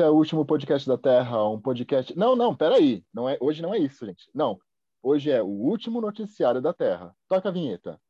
[0.00, 2.16] Esse é o último podcast da Terra, um podcast.
[2.16, 3.04] Não, não, peraí.
[3.12, 3.36] Não é...
[3.38, 4.30] Hoje não é isso, gente.
[4.34, 4.58] Não.
[5.02, 7.14] Hoje é o último noticiário da Terra.
[7.28, 8.00] Toca a vinheta.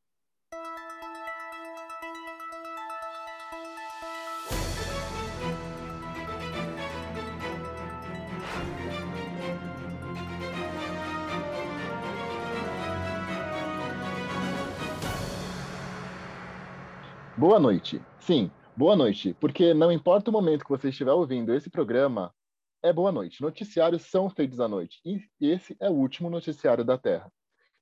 [17.37, 18.01] Boa noite.
[18.21, 22.35] Sim, boa noite, porque não importa o momento que você estiver ouvindo esse programa,
[22.83, 23.43] é boa noite.
[23.43, 27.31] Noticiários são feitos à noite e esse é o último noticiário da Terra.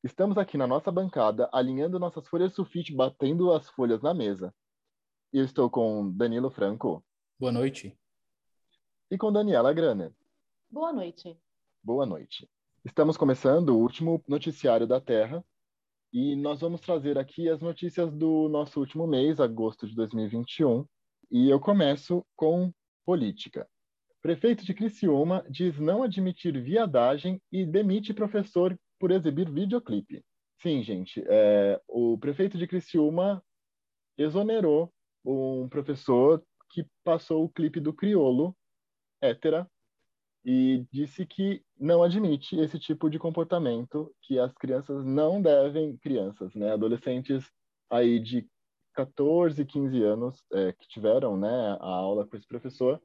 [0.02, 4.55] Estamos aqui na nossa bancada, alinhando nossas folhas sulfite, batendo as folhas na mesa.
[5.32, 7.05] Eu estou com Danilo Franco.
[7.38, 7.96] Boa noite.
[9.10, 10.12] E com Daniela Graner.
[10.71, 11.38] Boa noite.
[11.82, 12.49] Boa noite.
[12.84, 15.45] Estamos começando o último noticiário da Terra,
[16.12, 20.84] e nós vamos trazer aqui as notícias do nosso último mês, agosto de 2021.
[21.30, 22.73] E eu começo com
[23.04, 23.68] política.
[24.23, 30.24] Prefeito de Criciúma diz não admitir viadagem e demite professor por exibir videoclipe.
[30.60, 33.43] Sim, gente, é, o prefeito de Criciúma
[34.16, 34.93] exonerou
[35.24, 38.56] um professor que passou o clipe do Criolo,
[39.22, 39.70] hétera,
[40.51, 46.55] e disse que não admite esse tipo de comportamento, que as crianças não devem, crianças,
[46.55, 47.52] né, adolescentes
[47.90, 48.49] aí de
[48.95, 52.99] 14, 15 anos é, que tiveram, né, a aula com esse professor,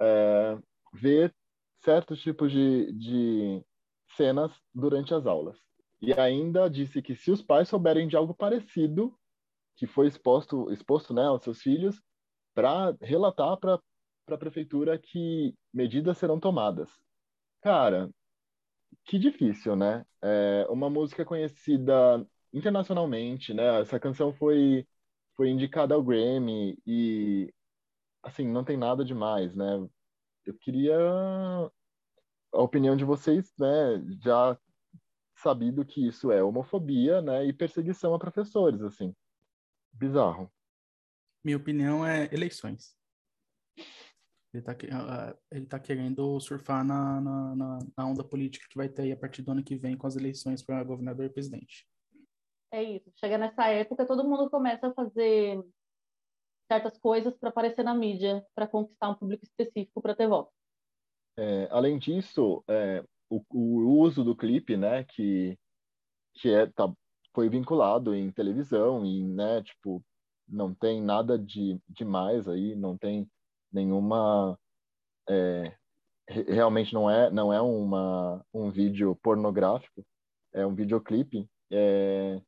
[0.00, 0.58] é,
[0.94, 1.34] ver
[1.84, 3.62] certos tipos de, de
[4.16, 5.58] cenas durante as aulas.
[6.00, 9.14] E ainda disse que se os pais souberem de algo parecido,
[9.76, 12.00] que foi exposto, exposto né, aos seus filhos,
[12.54, 13.78] para relatar para
[14.28, 16.90] para a prefeitura que medidas serão tomadas.
[17.62, 18.10] Cara,
[19.06, 20.04] que difícil, né?
[20.22, 23.80] É uma música conhecida internacionalmente, né?
[23.80, 24.86] Essa canção foi
[25.36, 27.52] foi indicada ao Grammy e
[28.22, 29.88] assim, não tem nada demais, né?
[30.44, 30.96] Eu queria
[32.52, 33.66] a opinião de vocês, né,
[34.22, 34.58] já
[35.36, 39.14] sabido que isso é homofobia, né, e perseguição a professores, assim.
[39.92, 40.50] Bizarro.
[41.44, 42.97] Minha opinião é eleições.
[44.52, 49.12] Ele está ele tá querendo surfar na, na, na, onda política que vai ter aí
[49.12, 51.86] a partir do ano que vem com as eleições para governador e presidente.
[52.72, 53.10] É isso.
[53.16, 55.62] Chega nessa época, todo mundo começa a fazer
[56.70, 60.50] certas coisas para aparecer na mídia, para conquistar um público específico para ter voto.
[61.36, 65.58] É, além disso, é, o, o, uso do clipe, né, que,
[66.34, 66.92] que é, tá,
[67.34, 70.04] foi vinculado em televisão e, né, tipo,
[70.48, 73.28] não tem nada de demais aí, não tem
[73.72, 74.58] nenhuma
[75.28, 75.74] é,
[76.26, 80.04] realmente não é não é uma um vídeo pornográfico
[80.52, 81.48] é um videoclipe.
[81.70, 82.40] É,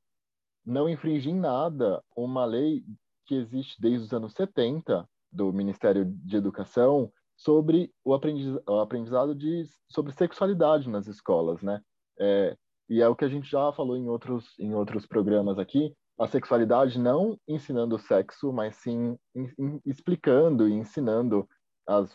[0.65, 2.85] não infringe em nada uma lei
[3.27, 9.35] que existe desde os anos 70 do Ministério de Educação sobre o, aprendiz, o aprendizado
[9.35, 11.81] de sobre sexualidade nas escolas né?
[12.19, 12.57] É,
[12.89, 16.27] e é o que a gente já falou em outros em outros programas aqui a
[16.27, 21.49] sexualidade não ensinando o sexo, mas sim in, in, explicando e ensinando
[21.87, 22.15] as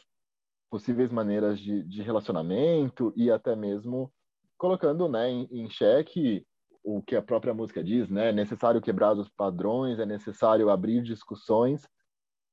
[0.69, 4.13] possíveis maneiras de, de, relacionamento e até mesmo
[4.57, 6.45] colocando né, em, em xeque
[6.83, 8.29] o que a própria música diz, né?
[8.29, 11.87] É necessário quebrar os padrões, é necessário abrir discussões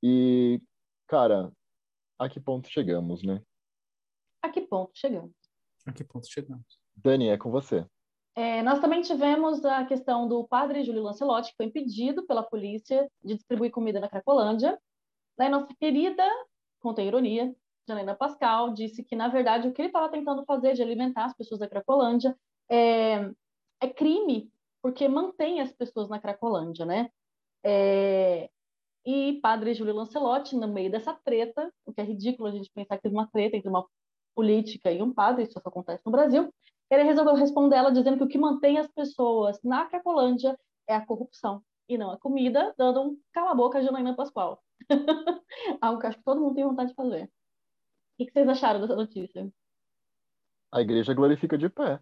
[0.03, 0.59] e,
[1.07, 1.53] cara,
[2.19, 3.43] a que ponto chegamos, né?
[4.41, 5.35] A que ponto chegamos?
[5.87, 6.65] A que ponto chegamos?
[6.97, 7.87] Dani, é com você.
[8.35, 13.09] É, nós também tivemos a questão do padre Júlio Lancelotti, que foi impedido pela polícia
[13.23, 14.79] de distribuir comida na Cracolândia.
[15.37, 16.25] Daí nossa querida,
[16.81, 17.55] contém ironia,
[17.87, 21.37] Janaina Pascal, disse que, na verdade, o que ele estava tentando fazer de alimentar as
[21.37, 22.37] pessoas da Cracolândia
[22.71, 23.31] é,
[23.81, 24.51] é crime,
[24.81, 27.11] porque mantém as pessoas na Cracolândia, né?
[27.65, 28.49] É,
[29.05, 32.97] e padre Júlio Lancelotti, no meio dessa treta, o que é ridículo a gente pensar
[32.97, 33.87] que teve uma treta entre uma
[34.35, 36.53] política e um padre, isso só acontece no Brasil,
[36.93, 41.05] ele resolveu responder ela dizendo que o que mantém as pessoas na Cracolândia é a
[41.05, 44.63] corrupção e não a comida, dando um cala-boca a Janaína Pascoal.
[45.81, 47.25] Algo que acho que todo mundo tem vontade de fazer.
[48.19, 49.51] O que vocês acharam dessa notícia?
[50.71, 52.01] A igreja glorifica de pé.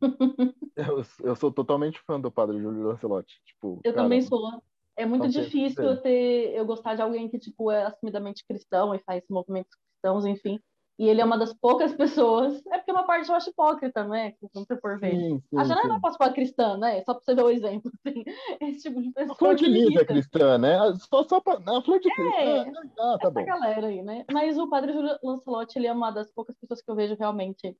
[0.76, 3.40] eu, eu, sou totalmente fã do padre Júlio Lancelotti.
[3.44, 4.62] Tipo, eu cara, também sou.
[4.96, 8.98] É muito difícil eu ter, eu gostar de alguém que tipo é assumidamente cristão e
[9.00, 10.60] faz movimentos cristãos, enfim.
[10.98, 12.64] E ele é uma das poucas pessoas.
[12.68, 14.32] É porque uma parte eu acho hipócrita, né?
[14.32, 15.10] Se você for ver.
[15.10, 17.02] Sim, sim, a Janaína não posso falar cristã, né?
[17.04, 17.92] Só pra você ver o exemplo.
[18.06, 18.24] Assim.
[18.62, 19.34] Esse tipo de pessoa.
[19.34, 20.78] A flor de lis é cristã, né?
[21.10, 21.54] Só, só pra...
[21.54, 22.72] A flor de é, cristã.
[22.98, 23.44] Ah, tá bom.
[23.44, 24.24] galera aí, né?
[24.32, 27.76] Mas o padre Júlio Lancelotti, ele é uma das poucas pessoas que eu vejo realmente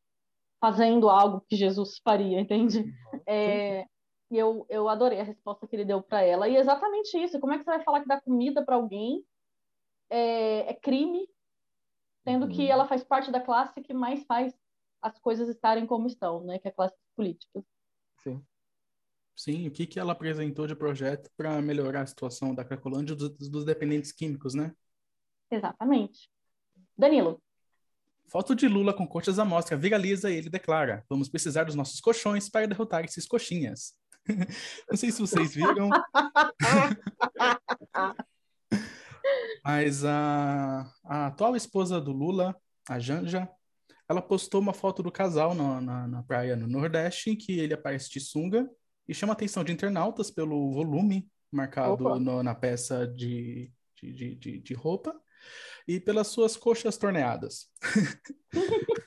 [0.61, 2.81] fazendo algo que Jesus faria, entende?
[2.81, 3.21] Uhum.
[3.27, 3.87] É,
[4.31, 6.49] e eu, eu adorei a resposta que ele deu para ela.
[6.49, 7.41] E é exatamente isso.
[7.41, 9.25] Como é que você vai falar que dá comida para alguém
[10.11, 11.27] é, é crime
[12.27, 12.51] sendo Uhum.
[12.51, 14.53] que ela faz parte da classe que mais faz
[15.01, 16.59] as coisas estarem como estão, né?
[16.59, 17.65] Que é a classe política.
[18.19, 18.45] Sim.
[19.37, 23.17] Sim, o que, que ela apresentou de projeto para melhorar a situação da Cracolândia e
[23.17, 24.75] dos, dos dependentes químicos, né?
[25.49, 26.29] Exatamente.
[26.99, 27.41] Danilo,
[28.27, 32.01] Foto de Lula com coxas à mostra viraliza e ele declara: Vamos precisar dos nossos
[32.01, 33.95] colchões para derrotar esses coxinhas.
[34.91, 35.91] Não sei se vocês viram,
[39.65, 42.57] mas a, a atual esposa do Lula,
[42.89, 43.49] a Janja,
[44.09, 47.75] ela postou uma foto do casal na, na, na praia no Nordeste, em que ele
[47.75, 48.69] aparece de sunga
[49.09, 54.61] e chama a atenção de internautas pelo volume marcado no- na peça de, de, de,
[54.61, 55.15] de, roupa
[55.87, 57.71] e pelas suas coxas torneadas.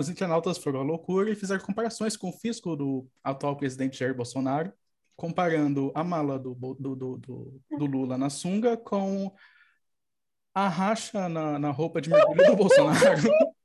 [0.00, 4.14] Os internautas foram à loucura e fizeram comparações com o físico do atual presidente Jair
[4.14, 4.72] Bolsonaro,
[5.18, 9.34] comparando a mala do, do, do, do, do Lula na sunga com
[10.54, 13.20] a racha na, na roupa de mergulho do Bolsonaro.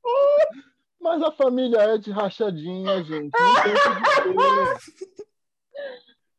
[1.00, 3.32] Mas a família é de rachadinha, gente.
[3.40, 5.24] Não tem o que dizer.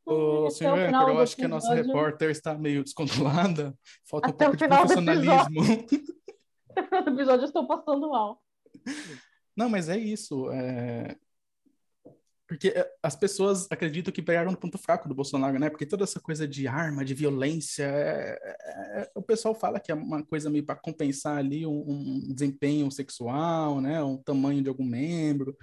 [0.05, 1.93] Ô, senhor o final Anchor, eu acho que a nossa episódio.
[1.95, 3.73] repórter está meio descontrolada.
[4.05, 5.63] Falta um Até o pouco de final do profissionalismo.
[6.91, 8.43] no episódio eu estou passando mal.
[9.57, 10.51] Não, mas é isso.
[10.51, 11.17] é-
[12.55, 15.69] Porque é, as pessoas acreditam que pegaram no ponto fraco do Bolsonaro, né?
[15.69, 18.39] Porque toda essa coisa de arma, de violência, é-
[19.03, 22.89] é- o pessoal fala que é uma coisa meio para compensar ali um, um desempenho
[22.93, 24.01] sexual, né?
[24.05, 25.57] Um tamanho de algum membro.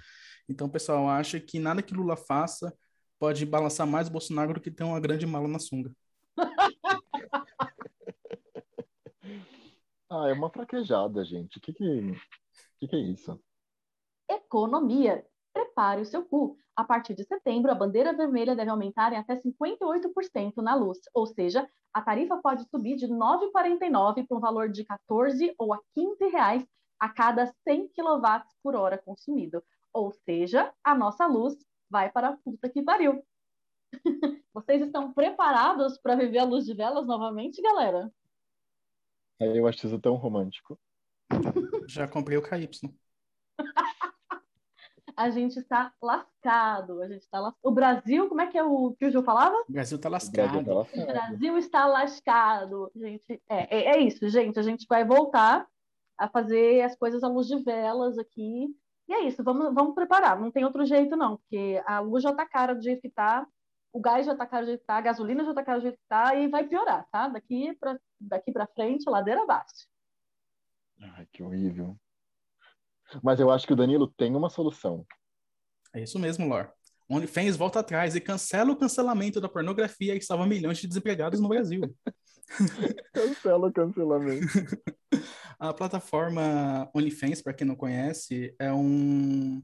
[0.46, 2.76] Então o pessoal acha que nada que Lula faça
[3.18, 5.90] pode balançar mais o Bolsonaro do que ter uma grande mala na sunga.
[10.14, 11.56] Ah, é uma fraquejada, gente.
[11.56, 12.12] O que que,
[12.78, 13.42] que que é isso?
[14.28, 15.24] Economia.
[15.54, 16.58] Prepare o seu cu.
[16.74, 21.26] A partir de setembro, a bandeira vermelha deve aumentar em até 58% na luz, ou
[21.26, 25.80] seja, a tarifa pode subir de R$ 9,49 para um valor de 14 ou a
[25.94, 26.66] 15 reais
[26.98, 28.26] a cada 100 kW
[28.62, 29.62] por hora consumido.
[29.92, 31.54] Ou seja, a nossa luz
[31.90, 33.22] vai para a puta que pariu.
[34.54, 38.10] Vocês estão preparados para viver a luz de velas novamente, galera?
[39.38, 40.78] Aí eu acho isso tão romântico.
[41.86, 42.70] Já comprei o KY.
[45.16, 47.00] A gente está lascado.
[47.02, 47.54] A gente está las...
[47.62, 49.56] O Brasil, como é que é o que o Gil falava?
[49.68, 51.02] O Brasil tá O Brasil tá lascado.
[51.02, 51.06] O.
[51.06, 52.92] Brasil está lascado.
[52.94, 54.58] Gente, é, é, é isso, gente.
[54.58, 55.66] A gente vai voltar
[56.18, 58.68] a fazer as coisas à luz de velas aqui.
[59.08, 60.38] E é isso, vamos, vamos preparar.
[60.40, 63.46] Não tem outro jeito, não, porque a luz já tá cara do jeito que tá,
[63.92, 65.82] o gás já tá caro do jeito que tá, a gasolina já tá cara do
[65.82, 67.28] jeito que tá, e vai piorar, tá?
[67.28, 69.88] Daqui para daqui pra frente, ladeira abaixo.
[71.00, 71.96] Ai, que horrível.
[73.22, 75.04] Mas eu acho que o Danilo tem uma solução.
[75.94, 76.72] É isso mesmo, Lor.
[77.10, 81.48] OnlyFans volta atrás e cancela o cancelamento da pornografia e salva milhões de desempregados no
[81.48, 81.82] Brasil.
[83.12, 84.46] Cancela o cancelamento.
[85.58, 89.62] A plataforma OnlyFans, para quem não conhece, é um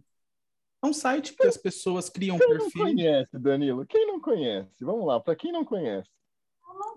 [0.82, 2.82] é um site que as pessoas criam um Quem não perfil.
[2.84, 3.84] conhece, Danilo?
[3.86, 4.70] Quem não conhece?
[4.84, 6.08] Vamos lá, para quem não conhece.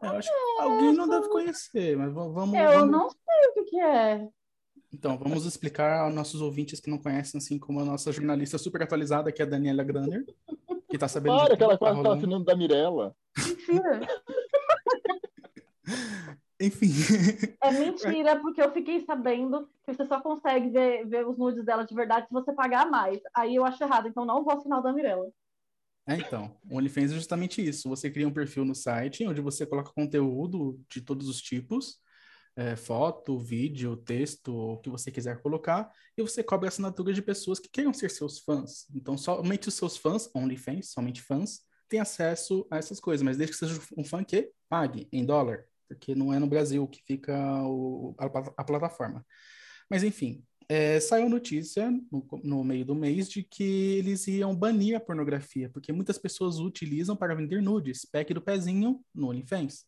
[0.04, 3.54] Eu acho que alguém não deve conhecer, mas va- vamos, Eu vamos- não sei o
[3.54, 4.28] que, que é.
[4.94, 8.84] Então vamos explicar aos nossos ouvintes que não conhecem, assim como a nossa jornalista super
[8.84, 10.26] atualizada, que é a Daniela Graner,
[10.90, 12.20] que está sabendo de Para, que ela tudo que tá quase tá rolando.
[12.26, 13.16] assinando da Mirella.
[13.38, 14.08] Mentira.
[16.64, 16.92] Enfim,
[17.60, 21.84] É mentira, porque eu fiquei sabendo que você só consegue ver, ver os nudes dela
[21.84, 23.20] de verdade se você pagar mais.
[23.34, 25.28] Aí eu acho errado, então não vou assinar o da Mirella.
[26.08, 27.90] É, então, o OnlyFans é justamente isso.
[27.90, 32.00] Você cria um perfil no site onde você coloca conteúdo de todos os tipos,
[32.56, 37.60] é, foto, vídeo, texto, o que você quiser colocar, e você cobra assinatura de pessoas
[37.60, 38.86] que queiram ser seus fãs.
[38.94, 43.54] Então, somente os seus fãs, OnlyFans, somente fãs, têm acesso a essas coisas, mas desde
[43.54, 47.34] que seja um fã que pague em dólar, porque não é no Brasil que fica
[47.66, 48.26] o- a,
[48.58, 49.26] a plataforma.
[49.90, 53.64] Mas, enfim, é, saiu notícia no, no meio do mês de que
[53.98, 59.04] eles iam banir a pornografia, porque muitas pessoas utilizam para vender nudes, pack do pezinho
[59.14, 59.84] no OnlyFans.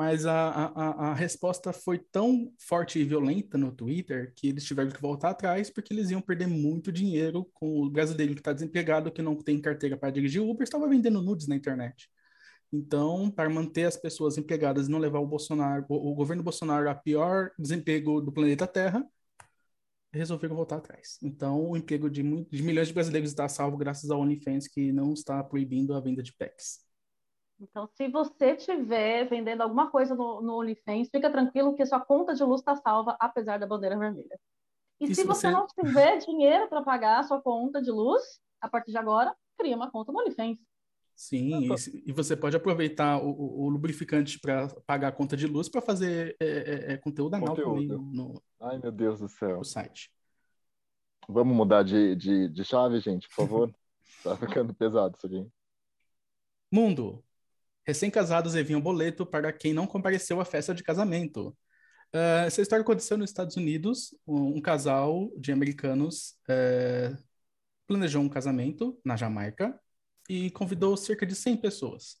[0.00, 4.90] Mas a, a, a- resposta foi tão forte e violenta no Twitter que eles tiveram
[4.90, 9.12] que voltar atrás porque eles iam perder muito dinheiro com o brasileiro que está desempregado,
[9.12, 12.08] que não tem carteira para dirigir Uber, estava vendendo nudes na internet.
[12.72, 16.88] Então, para manter as pessoas empregadas e não levar o Bolsonaro, o, o governo Bolsonaro
[16.88, 19.04] a pior desemprego do planeta Terra,
[20.12, 21.18] resolveram voltar atrás.
[21.22, 25.12] Então, o emprego de, de milhões de brasileiros está salvo graças ao OnlyFans, que não
[25.12, 26.89] está proibindo a venda de packs.
[27.60, 32.34] Então, se você estiver vendendo alguma coisa no, no OnlyFans, fica tranquilo que sua conta
[32.34, 34.38] de luz está salva, apesar da bandeira vermelha.
[34.98, 37.90] E, E se se você você- não tiver dinheiro para pagar a sua conta de
[37.90, 40.58] luz, a partir de agora, cria uma conta no OnlyFans.
[41.14, 45.46] Sim, e, e você pode aproveitar o, o- o lubrificante para pagar a conta de
[45.46, 49.28] luz para fazer é, é, é, conteúdo anal também no, no- Ai, meu Deus do
[49.28, 49.58] céu.
[49.58, 50.10] no site.
[51.28, 53.70] Vamos mudar de, de, de chave, gente, por favor?
[54.24, 55.46] Tá ficando pesado isso aqui.
[56.70, 57.24] Mundo.
[57.86, 61.56] Recém-casados enviam boleto para quem não compareceu à festa de casamento.
[62.12, 64.14] Ah, essa história aconteceu nos Estados Unidos.
[64.26, 67.16] Um, um casal de americanos eh,
[67.86, 69.78] planejou um casamento na Jamaica
[70.28, 72.18] e convidou cerca de 100 pessoas.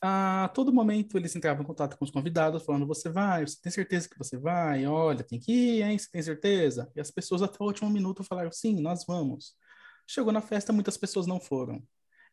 [0.00, 3.46] A todo momento eles entravam em contato com os convidados, falando: Você vai?
[3.46, 4.86] Você tem certeza que você vai?
[4.86, 5.98] Olha, tem que ir, hein?
[5.98, 6.90] Você tem certeza?
[6.94, 9.54] E as pessoas até o último minuto falaram: Sim, nós vamos.
[10.06, 11.82] Chegou na festa, muitas pessoas não foram.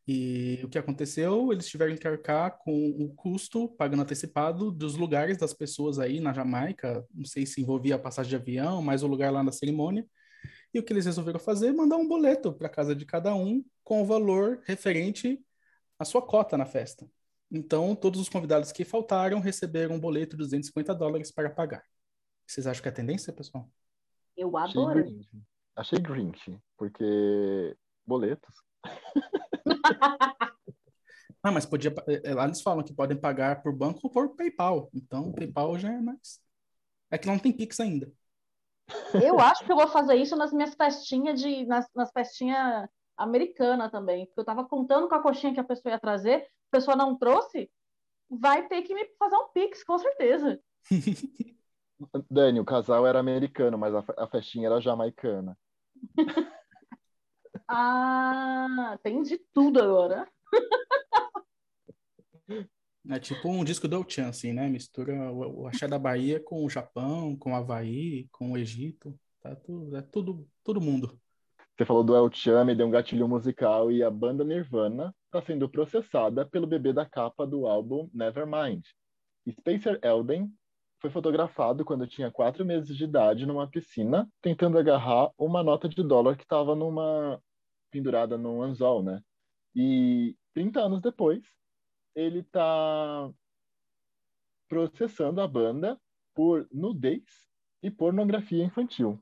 [0.08, 1.52] E o que aconteceu?
[1.52, 6.34] Eles tiveram que arcar com o custo, pagando antecipado, dos lugares das pessoas aí na
[6.34, 7.06] Jamaica.
[7.14, 10.06] Não sei se envolvia a passagem de avião, mas o lugar lá na cerimônia.
[10.74, 11.72] E o que eles resolveram fazer?
[11.72, 15.40] Mandar um boleto para casa de cada um com o valor referente
[16.00, 17.08] à sua cota na festa.
[17.52, 21.84] Então, todos os convidados que faltaram receberam um boleto de 250 dólares para pagar.
[22.48, 23.70] Vocês acham que é tendência, pessoal?
[24.36, 25.06] Eu Achei adoro.
[25.76, 28.56] Achei Grinch, porque boletos.
[31.44, 31.94] Ah, mas podia.
[32.08, 34.90] eh, Lá eles falam que podem pagar por banco ou por PayPal.
[34.94, 36.40] Então, o PayPal já é mais.
[37.12, 38.12] É que não tem Pix ainda.
[39.20, 43.92] Eu acho que eu vou fazer isso nas minhas festinhas de nas, nas festinhas americanas
[43.92, 44.26] também.
[44.28, 47.18] Porque eu tava contando com a coxinha que a pessoa ia trazer, a pessoa não
[47.18, 47.70] trouxe,
[48.30, 50.60] vai ter que me fazer um pix, com certeza.
[52.30, 55.58] Dani, o casal era americano, mas a, a festinha era jamaicana.
[57.74, 60.30] Ah, tem de tudo agora.
[63.10, 64.68] É tipo um disco do El-Chan, assim, né?
[64.68, 69.18] Mistura o, o axé da Bahia com o Japão, com o Havaí, com o Egito.
[69.40, 71.18] Tá tudo, é tudo, todo mundo.
[71.78, 75.42] Você falou do El Chan, me deu um gatilho musical e a banda Nirvana está
[75.42, 78.84] sendo processada pelo bebê da capa do álbum Nevermind.
[79.50, 80.52] Spencer Elden
[81.00, 86.04] foi fotografado quando tinha quatro meses de idade numa piscina, tentando agarrar uma nota de
[86.04, 87.42] dólar que estava numa
[87.92, 89.22] pendurada num anzol, né?
[89.76, 91.44] E 30 anos depois,
[92.16, 93.32] ele está
[94.68, 96.00] processando a banda
[96.34, 97.24] por nudez
[97.84, 99.20] e pornografia infantil.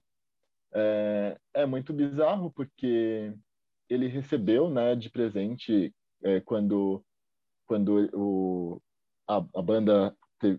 [0.74, 3.34] É, é muito bizarro porque
[3.90, 7.04] ele recebeu, né, de presente é, quando
[7.66, 8.82] quando o,
[9.28, 10.16] a, a banda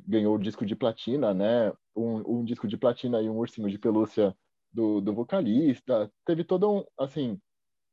[0.07, 3.79] ganhou o disco de platina, né, um, um disco de platina e um ursinho de
[3.79, 4.37] pelúcia
[4.73, 6.11] do, do vocalista.
[6.25, 7.41] Teve todo um, assim,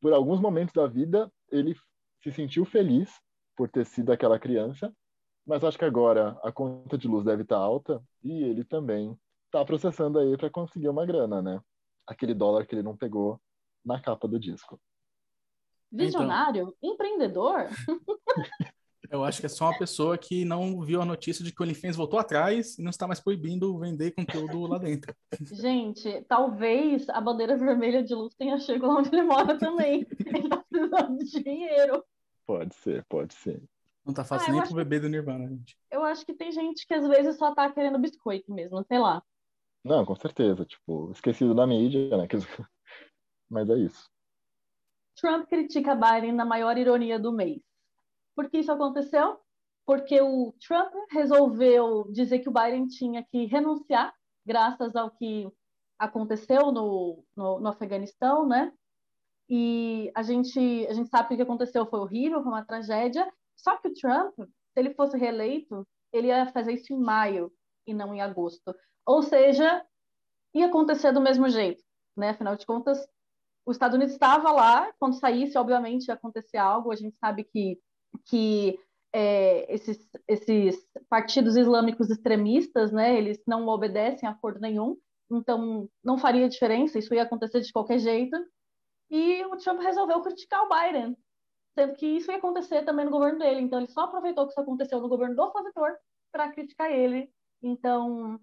[0.02, 1.76] por alguns momentos da vida ele
[2.22, 3.10] se sentiu feliz
[3.56, 4.94] por ter sido aquela criança,
[5.46, 9.64] mas acho que agora a conta de luz deve estar alta e ele também está
[9.64, 11.62] processando aí para conseguir uma grana, né?
[12.06, 13.42] Aquele dólar que ele não pegou
[13.84, 14.80] na capa do disco.
[15.92, 17.70] Visionário, empreendedor.
[19.10, 21.64] Eu acho que é só uma pessoa que não viu a notícia de que o
[21.64, 25.16] OnlyFans voltou atrás e não está mais proibindo vender conteúdo lá dentro.
[25.52, 30.06] Gente, talvez a bandeira vermelha de luz tenha chegado onde ele mora também.
[30.26, 32.04] Ele tá precisando de dinheiro.
[32.46, 33.62] Pode ser, pode ser.
[34.06, 35.78] Não tá fácil Ah, nem pro bebê do Nirvana, gente.
[35.92, 39.22] Eu acho que tem gente que às vezes só tá querendo biscoito mesmo, sei lá.
[39.84, 40.66] Não, com certeza.
[40.66, 42.28] Tipo, esquecido da mídia, né?
[43.50, 44.10] Mas é isso.
[45.16, 47.62] Trump critica Biden na maior ironia do mês.
[48.38, 49.40] Por que isso aconteceu?
[49.84, 54.14] Porque o Trump resolveu dizer que o Biden tinha que renunciar,
[54.46, 55.52] graças ao que
[55.98, 58.72] aconteceu no, no, no Afeganistão, né?
[59.50, 63.28] E a gente, a gente sabe que o que aconteceu foi horrível, foi uma tragédia.
[63.56, 67.52] Só que o Trump, se ele fosse reeleito, ele ia fazer isso em maio
[67.88, 68.76] e não em agosto.
[69.04, 69.84] Ou seja,
[70.54, 71.84] ia acontecer do mesmo jeito,
[72.16, 72.30] né?
[72.30, 73.04] Afinal de contas,
[73.66, 76.92] os Estados Unidos estava lá, quando saísse, obviamente, ia acontecer algo.
[76.92, 77.80] A gente sabe que,
[78.26, 78.80] que
[79.14, 80.78] é, esses, esses
[81.10, 84.98] partidos islâmicos extremistas, né, eles não obedecem a acordo nenhum,
[85.32, 88.38] então não faria diferença, isso ia acontecer de qualquer jeito.
[89.10, 91.18] E o Trump resolveu criticar o Biden,
[91.74, 93.62] sendo que isso ia acontecer também no governo dele.
[93.62, 95.96] Então ele só aproveitou que isso aconteceu no governo do opositor
[96.32, 97.32] para criticar ele.
[97.62, 98.40] Então,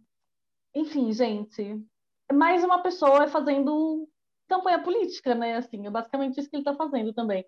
[0.75, 1.85] enfim, gente,
[2.33, 4.09] mais uma pessoa fazendo
[4.49, 5.57] campanha política, né?
[5.57, 7.45] Assim, é basicamente isso que ele está fazendo também.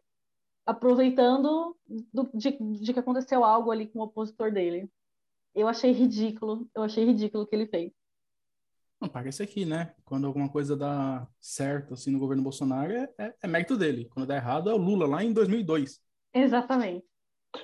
[0.66, 1.76] Aproveitando
[2.12, 4.90] do, de, de que aconteceu algo ali com o opositor dele.
[5.54, 7.92] Eu achei ridículo, eu achei ridículo o que ele fez.
[9.00, 9.94] Não, parece aqui, né?
[10.04, 14.08] Quando alguma coisa dá certo, assim, no governo Bolsonaro, é, é, é mérito dele.
[14.11, 16.00] Quando dá errado, é o Lula, lá em 2002.
[16.35, 17.06] Exatamente.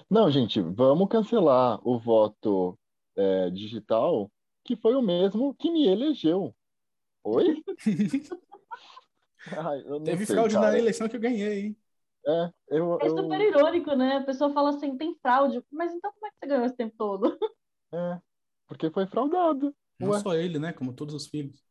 [0.09, 2.79] Não, gente, vamos cancelar o voto
[3.17, 4.31] é, digital,
[4.65, 6.55] que foi o mesmo que me elegeu.
[7.25, 7.63] Oi?
[9.47, 10.71] Ai, eu não Teve sei, fraude cara.
[10.71, 11.77] na eleição que eu ganhei, hein?
[12.27, 14.17] É, eu, É eu- super irônico, né?
[14.17, 15.63] A pessoa fala assim, tem fraude.
[15.71, 17.25] Mas então como é que você ganhou esse tempo todo?
[17.93, 18.21] é,
[18.67, 19.75] porque foi fraudado.
[19.99, 20.21] Não Ué.
[20.21, 20.73] só ele, né?
[20.73, 21.63] Como todos os filhos.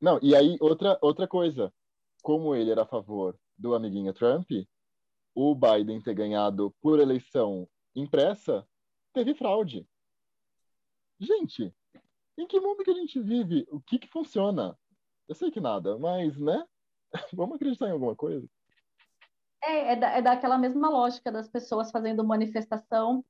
[0.00, 1.72] Não, e aí outra, outra coisa.
[2.22, 4.50] Como ele era a favor do amiguinho Trump,
[5.34, 8.66] o Biden ter ganhado por eleição impressa,
[9.12, 9.86] teve fraude.
[11.18, 11.74] Gente,
[12.36, 13.66] em que mundo que a gente vive?
[13.70, 14.76] O que que funciona?
[15.28, 16.66] Eu sei que nada, mas, né?
[17.32, 18.48] Vamos acreditar em alguma coisa?
[19.66, 23.24] É, é, da, é daquela mesma lógica das pessoas fazendo manifestação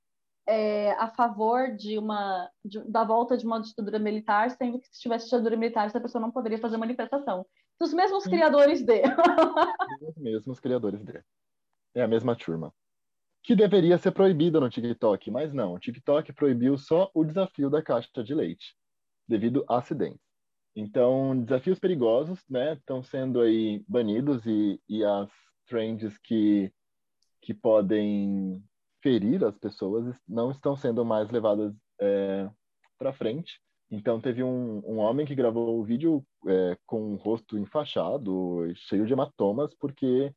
[0.47, 5.01] é, a favor de uma de- da volta de uma ditadura militar, sendo que se
[5.01, 7.47] tivesse ditadura militar, essa pessoa não poderia fazer manifestação.
[7.81, 9.03] Dos mesmos criadores de.
[10.09, 11.23] Os mesmos criadores dele.
[11.95, 12.73] É a mesma turma.
[13.43, 15.75] Que deveria ser proibida no TikTok, mas não.
[15.75, 18.75] O TikTok proibiu só o desafio da caixa de leite,
[19.29, 20.21] devido a acidentes.
[20.75, 25.31] Então, desafios perigosos, né, estão sendo aí banidos e, e as
[25.67, 26.73] trends que,
[27.41, 28.63] que podem
[29.03, 31.75] ferir as pessoas não estão sendo mais levadas
[32.99, 33.61] para frente.
[33.91, 39.07] Então, teve um, um homem que gravou o vídeo é, com o rosto enfaixado, cheio
[39.07, 40.35] de hematomas, porque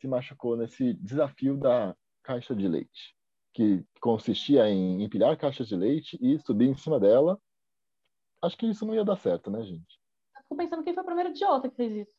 [0.00, 3.14] se machucou nesse desafio da caixa de leite,
[3.52, 7.38] que consistia em empilhar caixas de leite e subir em cima dela.
[8.42, 10.00] Acho que isso não ia dar certo, né, gente?
[10.34, 12.14] Eu Fico pensando quem foi o primeiro idiota que fez isso.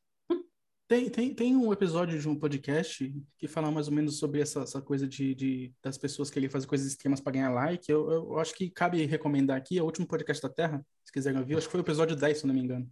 [0.87, 4.61] Tem, tem, tem um episódio de um podcast que fala mais ou menos sobre essa,
[4.61, 7.91] essa coisa de, de- das pessoas que ele fazem coisas extremas para ganhar like.
[7.91, 11.39] Eu, eu acho que cabe recomendar aqui, é o último podcast da Terra, se quiserem
[11.39, 11.57] ouvir.
[11.57, 12.89] Acho que foi o episódio 10, se não me engano.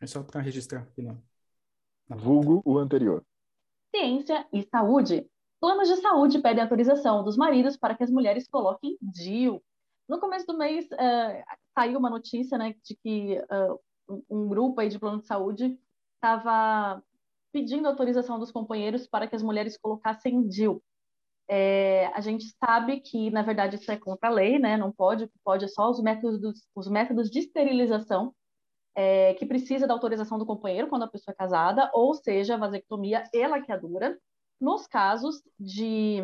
[0.00, 1.18] É só para registrar aqui na,
[2.08, 3.22] na Vulgo o anterior.
[3.94, 5.26] Ciência e saúde.
[5.60, 9.62] Planos de saúde pedem autorização dos maridos para que as mulheres coloquem DIU.
[10.08, 13.38] No começo do mês, eh, saiu uma notícia, né, de que
[14.08, 15.78] um, um grupo aí de plano de saúde
[16.14, 17.02] estava
[17.52, 20.82] pedindo autorização dos companheiros para que as mulheres colocassem DIU.
[21.50, 24.76] É, a gente sabe que, na verdade, isso é contra a lei, né?
[24.76, 28.34] Não pode, o que pode é só os métodos, os métodos de esterilização,
[28.94, 33.24] é, que precisa da autorização do companheiro quando a pessoa é casada, ou seja, vasectomia
[33.32, 34.18] e laqueadura.
[34.60, 36.20] Nos casos de,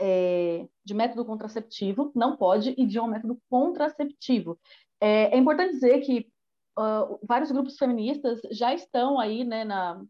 [0.00, 4.58] é, de método contraceptivo, não pode, e de um método contraceptivo.
[5.00, 6.26] É, é importante dizer que
[6.78, 10.02] uh, vários grupos feministas já estão aí né, na,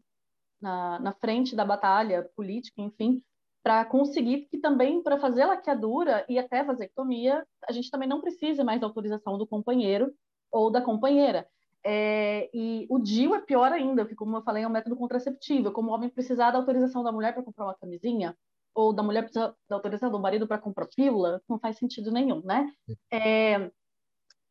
[0.61, 3.23] na, na frente da batalha política, enfim,
[3.63, 8.63] para conseguir que também, para fazer laqueadura e até vasectomia, a gente também não precisa
[8.63, 10.13] mais da autorização do companheiro
[10.51, 11.47] ou da companheira.
[11.85, 15.71] É, e o DIU é pior ainda, porque, como eu falei, é um método contraceptivo.
[15.71, 18.35] Como o homem precisar da autorização da mulher para comprar uma camisinha,
[18.73, 22.41] ou da mulher precisar da autorização do marido para comprar pílula, não faz sentido nenhum,
[22.43, 22.71] né?
[23.11, 23.71] É,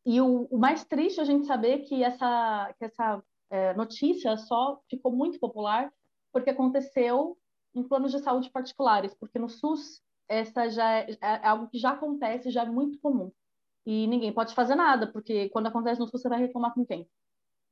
[0.05, 4.35] e o, o, mais triste é a gente saber que essa, que essa é, notícia
[4.35, 5.91] só ficou muito popular
[6.37, 7.35] porque aconteceu
[7.73, 11.91] em planos de saúde particulares, porque no SUS essa já é, é algo que já
[11.91, 13.31] acontece, já é muito comum.
[13.85, 17.09] E ninguém pode fazer nada, porque quando acontece no SUS você vai reclamar com quem?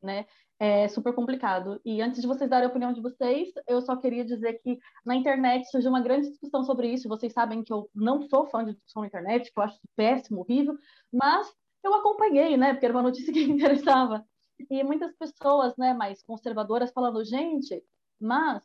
[0.01, 0.25] Né?
[0.57, 1.79] É super complicado.
[1.85, 5.15] E antes de vocês darem a opinião de vocês, eu só queria dizer que na
[5.15, 7.09] internet surgiu uma grande discussão sobre isso.
[7.09, 10.39] Vocês sabem que eu não sou fã de discussão na internet, que eu acho péssimo,
[10.39, 10.75] horrível,
[11.13, 12.73] mas eu acompanhei, né?
[12.73, 14.25] Porque era uma notícia que me interessava.
[14.71, 17.83] E muitas pessoas, né, mais conservadoras falando, gente,
[18.19, 18.63] mas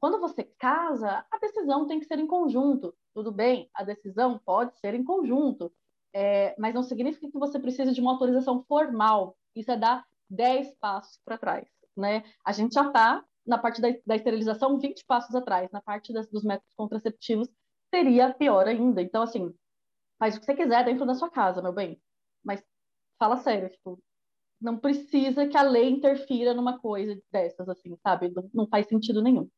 [0.00, 2.94] quando você casa, a decisão tem que ser em conjunto.
[3.14, 5.72] Tudo bem, a decisão pode ser em conjunto,
[6.14, 9.36] é, mas não significa que você precise de uma autorização formal.
[9.54, 12.24] Isso é dar 10 passos para trás, né?
[12.44, 16.28] A gente já está na parte da, da, esterilização 20 passos atrás, na parte das,
[16.28, 17.48] dos métodos contraceptivos
[17.94, 19.00] seria pior ainda.
[19.00, 19.54] Então, assim,
[20.18, 22.00] faz o que você quiser dentro da sua casa, meu bem.
[22.44, 22.62] Mas
[23.18, 23.98] fala sério, tipo,
[24.60, 28.30] não precisa que a lei interfira numa coisa dessas, assim, sabe?
[28.30, 29.48] Não, não faz sentido nenhum.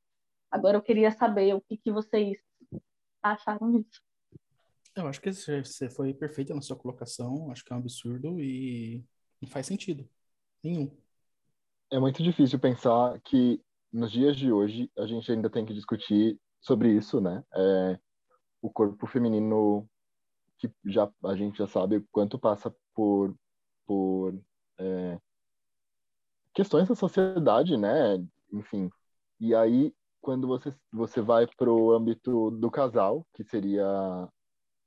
[0.51, 2.39] Agora eu queria saber o que, que vocês
[3.23, 4.01] acharam disso.
[4.97, 9.05] Eu acho que você foi perfeita na sua colocação, acho que é um absurdo e
[9.41, 10.09] não faz sentido
[10.63, 10.91] nenhum.
[11.91, 16.39] É muito difícil pensar que nos dias de hoje a gente ainda tem que discutir
[16.61, 17.45] sobre isso, né?
[17.55, 17.99] É,
[18.61, 19.89] o corpo feminino
[20.59, 23.35] que já a gente já sabe quanto passa por
[23.87, 24.39] por
[24.79, 25.19] é,
[26.55, 28.25] questões da sociedade, né?
[28.53, 28.91] Enfim,
[29.41, 33.87] e aí quando você você vai para o âmbito do casal, que seria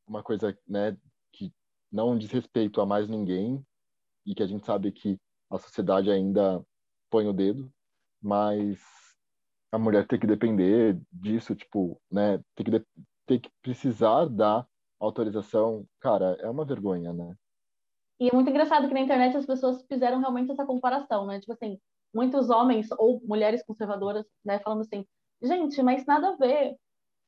[0.07, 0.97] uma coisa, né,
[1.31, 1.53] que
[1.91, 3.65] não diz respeito a mais ninguém
[4.25, 6.63] e que a gente sabe que a sociedade ainda
[7.09, 7.71] põe o dedo,
[8.21, 8.79] mas
[9.71, 12.85] a mulher tem que depender disso, tipo, né, tem que
[13.25, 14.65] ter que precisar da
[14.99, 17.35] autorização, cara, é uma vergonha, né?
[18.21, 21.39] E é muito engraçado que na internet as pessoas fizeram realmente essa comparação, né?
[21.39, 21.77] Tipo assim,
[22.13, 25.05] muitos homens ou mulheres conservadoras, né, falando assim,
[25.41, 26.77] Gente, mas nada a ver.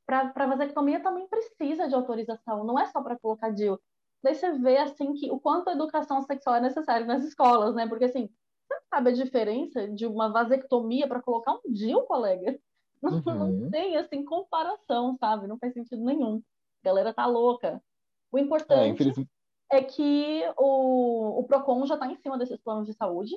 [0.06, 3.80] Para vasectomia também precisa de autorização, não é só para colocar DIU.
[4.22, 7.88] Daí você vê, assim, que o quanto a educação sexual é necessária nas escolas, né?
[7.88, 8.30] Porque, assim,
[8.68, 12.58] você sabe a diferença de uma vasectomia para colocar um DIU, colega?
[13.02, 13.64] Não, uhum.
[13.64, 15.46] não tem, assim, comparação, sabe?
[15.46, 16.42] Não faz sentido nenhum.
[16.82, 17.84] A galera tá louca.
[18.32, 19.26] O importante é,
[19.71, 23.36] é que o, o PROCON já está em cima desses planos de saúde.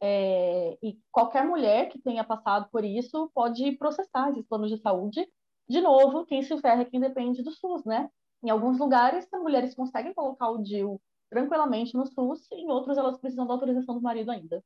[0.00, 5.26] É, e qualquer mulher que tenha passado por isso pode processar esses planos de saúde.
[5.68, 8.08] De novo, quem se ferra é quem depende do SUS, né?
[8.42, 13.18] Em alguns lugares, as mulheres conseguem colocar o DIU tranquilamente no SUS, em outros elas
[13.18, 14.64] precisam da autorização do marido ainda.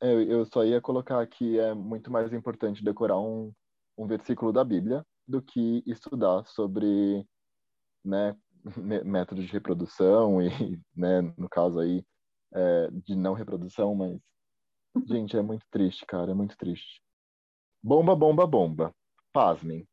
[0.00, 3.52] É, eu só ia colocar que é muito mais importante decorar um,
[3.96, 7.26] um versículo da Bíblia do que estudar sobre
[8.04, 8.36] né,
[9.04, 10.48] métodos de reprodução e,
[10.94, 12.04] né, no caso aí,
[12.54, 14.18] é, de não reprodução, mas,
[15.06, 17.02] gente, é muito triste, cara, é muito triste.
[17.82, 18.94] Bomba, bomba, bomba.
[19.32, 19.86] Pasmem.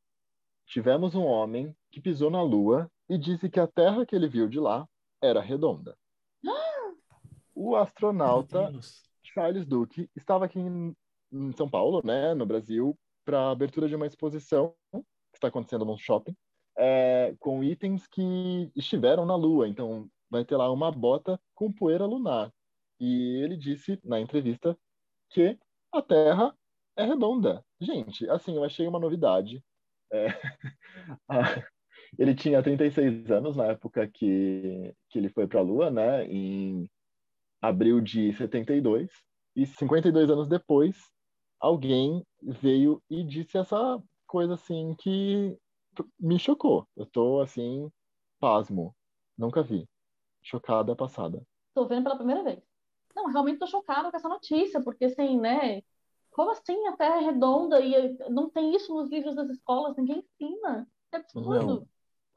[0.66, 4.48] Tivemos um homem que pisou na Lua e disse que a Terra que ele viu
[4.48, 4.88] de lá
[5.22, 5.96] era redonda.
[7.56, 8.72] O astronauta
[9.22, 10.96] Charles Duke estava aqui em,
[11.32, 15.86] em São Paulo, né, no Brasil, para a abertura de uma exposição que está acontecendo
[15.86, 16.36] num shopping,
[16.78, 19.68] é, com itens que estiveram na Lua.
[19.68, 22.52] Então, vai ter lá uma bota com poeira lunar.
[23.00, 24.78] E ele disse na entrevista
[25.30, 25.58] que
[25.92, 26.56] a Terra
[26.96, 27.64] é redonda.
[27.80, 29.64] Gente, assim, eu achei uma novidade.
[30.12, 30.28] É...
[32.18, 36.26] ele tinha 36 anos na época que, que ele foi para a Lua, né?
[36.26, 36.90] Em
[37.62, 39.10] abril de 72.
[39.56, 40.98] E 52 anos depois,
[41.60, 45.56] alguém veio e disse essa coisa assim que
[46.20, 46.88] me chocou.
[46.96, 47.92] Eu tô assim,
[48.40, 48.96] pasmo.
[49.38, 49.88] Nunca vi.
[50.42, 51.46] Chocada passada.
[51.74, 52.62] Tô vendo pela primeira vez.
[53.16, 55.82] Não, realmente tô chocada com essa notícia, porque assim, né?
[56.32, 59.96] Como assim a Terra é redonda e não tem isso nos livros das escolas?
[59.96, 60.88] Ninguém ensina.
[61.12, 61.66] É absurdo.
[61.66, 61.88] Não.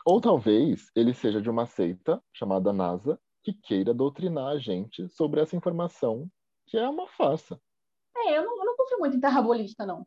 [0.04, 5.40] Ou talvez ele seja de uma seita chamada NASA que queira doutrinar a gente sobre
[5.40, 6.30] essa informação
[6.66, 7.60] que é uma farsa.
[8.16, 10.06] É, eu não, eu não confio muito em terrabolista, não.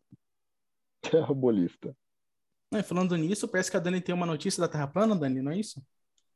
[1.02, 1.96] Terrabolista.
[2.71, 5.51] É, falando nisso, parece que a Dani tem uma notícia da Terra plana, Dani, não
[5.51, 5.82] é isso?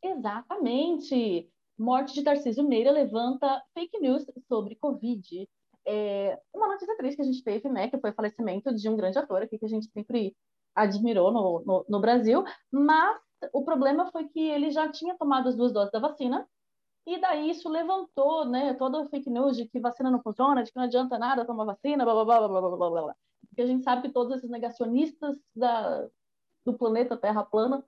[0.01, 1.49] Exatamente.
[1.77, 5.47] Morte de Tarcísio Meira levanta fake news sobre Covid.
[5.85, 8.95] É uma notícia triste que a gente teve, né, que foi o falecimento de um
[8.95, 10.35] grande ator aqui que a gente sempre
[10.73, 13.19] admirou no, no, no Brasil, mas
[13.51, 16.47] o problema foi que ele já tinha tomado as duas doses da vacina,
[17.05, 20.71] e daí isso levantou, né, toda a fake news de que vacina não funciona, de
[20.71, 23.15] que não adianta nada tomar vacina, blá, blá, blá, blá, blá, blá, blá.
[23.49, 26.07] Porque a gente sabe que todos esses negacionistas da,
[26.65, 27.83] do planeta Terra plana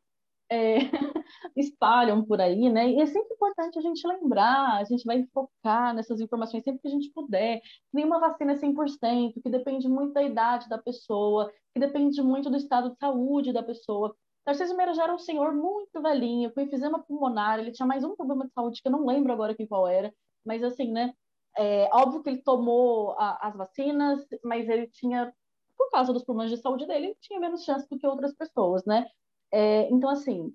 [0.49, 0.77] é,
[1.55, 2.89] espalham por aí, né?
[2.91, 6.87] E é sempre importante a gente lembrar, a gente vai focar nessas informações sempre que
[6.87, 7.61] a gente puder.
[7.91, 12.57] Nenhuma vacina é 100%, que depende muito da idade da pessoa, que depende muito do
[12.57, 14.15] estado de saúde da pessoa.
[14.45, 18.15] Tarcísio Meira já era um senhor muito velhinho, com enfisema pulmonar, ele tinha mais um
[18.15, 20.13] problema de saúde que eu não lembro agora aqui qual era,
[20.45, 21.13] mas assim, né?
[21.57, 25.33] É, óbvio que ele tomou a, as vacinas, mas ele tinha,
[25.77, 29.07] por causa dos problemas de saúde dele, tinha menos chance do que outras pessoas, né?
[29.51, 30.53] É, então, assim,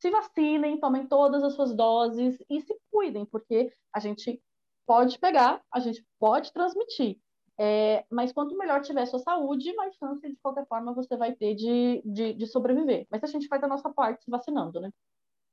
[0.00, 4.42] se vacinem, tomem todas as suas doses e se cuidem, porque a gente
[4.86, 7.18] pode pegar, a gente pode transmitir.
[7.58, 11.54] É, mas quanto melhor tiver sua saúde, mais chance de qualquer forma você vai ter
[11.54, 13.06] de, de, de sobreviver.
[13.10, 14.90] Mas a gente faz a nossa parte se vacinando, né?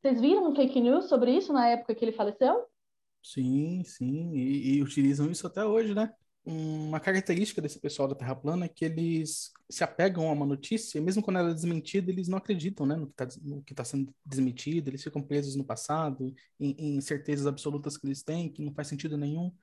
[0.02, 2.66] Vocês viram um fake news sobre isso na época que ele faleceu?
[3.22, 6.12] Sim, sim, e, e, utilizam isso até hoje, né?
[6.52, 10.98] Uma característica desse pessoal da Terra plana é que eles se apegam a uma notícia,
[10.98, 13.06] e mesmo quando ela é desmentida, eles não acreditam né, no
[13.62, 18.08] que está tá sendo desmentido, eles ficam presos no passado, em, em certezas absolutas que
[18.08, 19.54] eles têm, que não faz sentido nenhum.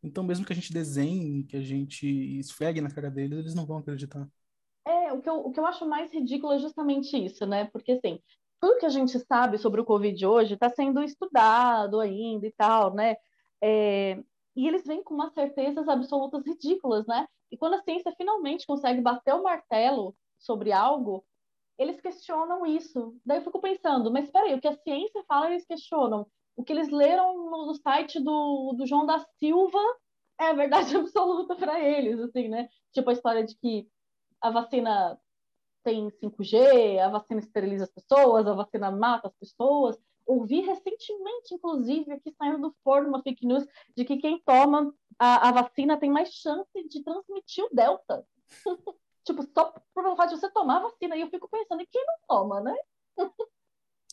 [0.00, 2.06] Então, mesmo que a gente desenhe, que a gente
[2.38, 4.24] esfregue na cara deles, eles não vão acreditar.
[4.86, 7.64] É, o que, eu, o que eu acho mais ridículo é justamente isso, né?
[7.72, 8.20] Porque, assim,
[8.60, 12.94] tudo que a gente sabe sobre o Covid hoje está sendo estudado ainda e tal,
[12.94, 13.16] né?
[13.60, 14.22] É,
[14.56, 17.26] e eles vêm com umas certezas absolutas ridículas, né?
[17.50, 21.24] E quando a ciência finalmente consegue bater o martelo sobre algo,
[21.78, 23.16] eles questionam isso.
[23.24, 26.26] Daí eu fico pensando, mas espera aí, o que a ciência fala, eles questionam
[26.60, 29.78] o que eles leram no, site do, do João da Silva
[30.38, 32.68] é verdade absoluta para eles, assim, né?
[32.92, 33.88] Tipo a história de que
[34.40, 35.18] a vacina
[35.82, 39.96] tem 5G, a vacina esteriliza as pessoas, a vacina mata as pessoas.
[40.26, 45.48] Ouvi recentemente, inclusive, aqui saindo do forno uma fake news de que quem toma a,
[45.48, 48.24] a vacina tem mais chance de transmitir o Delta.
[49.24, 51.16] tipo, só por fato de você tomar a vacina.
[51.16, 52.74] E eu fico pensando, e quem não toma, né?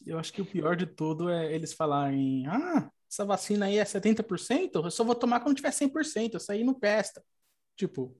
[0.05, 3.83] Eu acho que o pior de tudo é eles falarem: ah, essa vacina aí é
[3.83, 7.23] 70%, eu só vou tomar quando tiver 100%, essa aí não presta.
[7.75, 8.15] Tipo,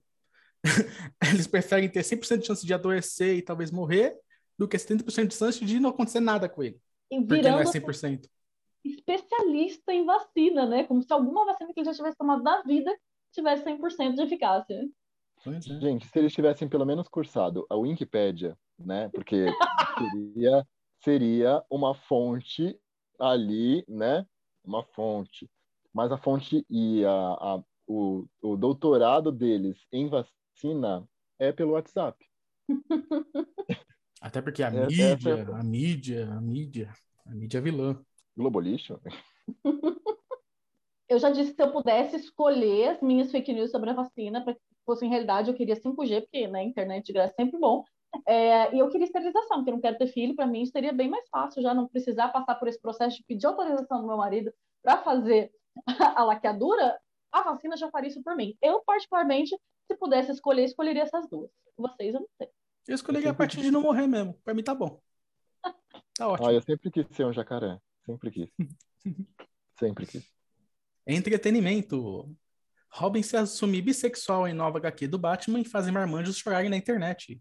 [1.32, 4.18] eles preferem ter 100% de chance de adoecer e talvez morrer
[4.58, 6.80] do que 70% de chance de não acontecer nada com ele.
[7.12, 8.30] E Porque não é virando 100%.
[8.84, 10.84] especialista em vacina, né?
[10.86, 12.96] Como se alguma vacina que ele já tivesse tomado na vida
[13.32, 14.90] tivesse 100% de eficácia.
[15.44, 15.80] Pois é.
[15.80, 19.10] Gente, se eles tivessem pelo menos cursado a Wikipédia, né?
[19.10, 19.46] Porque
[20.00, 20.68] seria,
[21.04, 22.80] seria uma fonte
[23.20, 24.26] ali, né?
[24.64, 25.50] Uma fonte.
[25.94, 31.08] Mas a fonte e a, a- o, o doutorado deles em vacina
[31.40, 32.18] é pelo WhatsApp.
[34.22, 36.94] Até porque a É- essa mídia, é- a mídia, a mídia,
[37.26, 38.00] a mídia é vilã.
[38.36, 39.00] Globolixo?
[41.10, 44.44] Eu já disse que se eu pudesse escolher as minhas fake news sobre a vacina
[44.44, 47.84] para que fossem realidade, eu queria 5G, porque na internet de graça é sempre bom.
[48.28, 50.36] É, e eu queria esterilização, porque eu não quero ter filho.
[50.36, 53.46] Para mim, seria bem mais fácil já não precisar passar por esse processo de pedir
[53.46, 54.52] autorização do meu marido
[54.84, 55.52] para fazer
[56.18, 57.00] a laqueadura.
[57.32, 58.58] A vacina já faria isso por mim.
[58.62, 59.56] Eu, particularmente,
[59.90, 61.50] se pudesse escolher, escolheria essas duas.
[61.78, 62.50] Vocês, eu não sei.
[62.88, 64.34] Eu escolheria a partir de não morrer mesmo.
[64.44, 65.02] Pra mim tá bom.
[66.16, 66.48] Tá ótimo.
[66.48, 67.78] Ah, eu sempre quis ser um jacaré.
[68.06, 68.50] Sempre quis.
[69.80, 70.26] Sempre quis.
[71.06, 72.36] Entretenimento.
[72.90, 77.40] Robin se assume bissexual em nova HQ do Batman e fazem marmanjos chorarem na internet.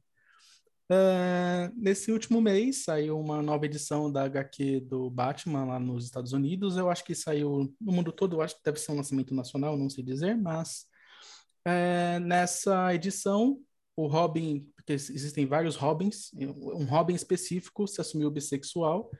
[0.89, 6.33] Ah, nesse último mês saiu uma nova edição da HQ do Batman lá nos Estados
[6.33, 6.77] Unidos.
[6.77, 9.77] Eu acho que saiu no mundo todo, eu acho que deve ser um lançamento nacional,
[9.77, 10.87] não sei dizer, mas
[11.65, 13.61] é, nessa edição
[13.97, 19.11] o Robin, porque existem vários Robins, um Robin específico se assumiu bissexual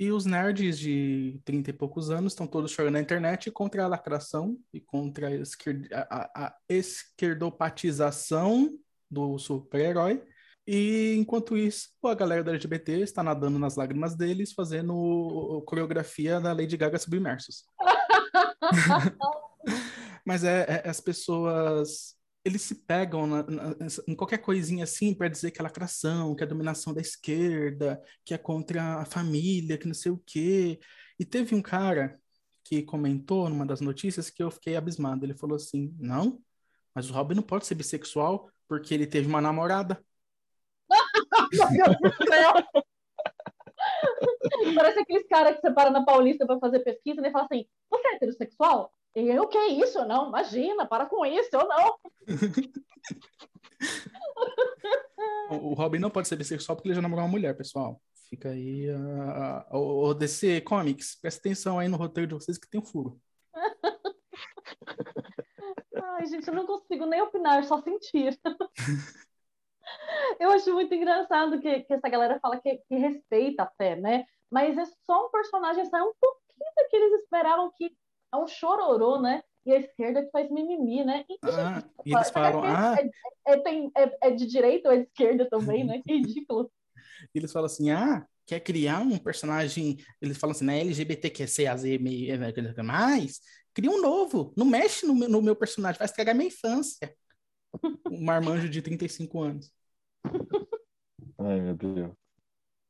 [0.00, 3.86] e os nerds de 30 e poucos anos estão todos chorando na internet contra a
[3.86, 8.76] lacração e contra a, esquer- a- a- a esquerdopatização
[9.10, 10.22] do super-herói.
[10.66, 16.52] E enquanto isso, a galera da LGBT está nadando nas lágrimas deles, fazendo coreografia da
[16.52, 17.64] Lady Gaga Submersos.
[20.24, 23.76] Mas é, é- as pessoas eles se pegam na- na-
[24.06, 28.34] em qualquer coisinha assim para dizer que é lacração, que é dominação da esquerda, que
[28.34, 30.80] é contra a família, que não sei o quê.
[31.18, 32.18] E teve um cara
[32.64, 35.24] que comentou numa das notícias que eu fiquei abismado.
[35.24, 36.40] Ele falou assim: não,
[36.94, 40.02] mas o Robin não pode ser bissexual porque ele teve uma namorada.
[44.74, 48.08] Parece aqueles caras que para na Paulista para fazer pesquisa e ele fala assim: Você
[48.08, 48.92] é heterossexual?
[49.14, 50.04] E eu, o que é isso?
[50.06, 51.98] Não, imagina, para com isso, eu não.
[55.50, 58.00] O o Robin não pode ser bissexual porque ele já namorou uma mulher, pessoal.
[58.30, 61.16] Fica aí a, a, o DC Comics.
[61.20, 63.20] Presta atenção aí no roteiro de vocês que tem um furo.
[66.02, 68.38] Ai, gente, eu não consigo nem opinar, só sentir.
[70.38, 74.24] Eu acho muito engraçado que, que essa galera fala que, que respeita até, né?
[74.50, 77.94] Mas é só um personagem, sai um pouquinho do que eles esperavam que
[78.32, 79.42] é um chororô, né?
[79.64, 81.24] E a esquerda que faz mimimi, né?
[81.28, 83.10] E, Ah, e eles falam, ah, HQ
[83.46, 86.00] é, é, tem- é- é de direita ou é de esquerda também, né?
[86.02, 86.12] Que
[86.46, 86.70] ridículo.
[87.34, 91.84] E eles falam assim, ah, quer criar um personagem, eles falam assim, né, LGBTQCAZ
[92.84, 93.40] mais,
[93.72, 97.14] cria um novo, não mexe no meu, no meu personagem, vai estragar minha infância.
[98.10, 99.72] Um marmanjo de 35 anos.
[101.38, 102.12] Ai, meu Deus.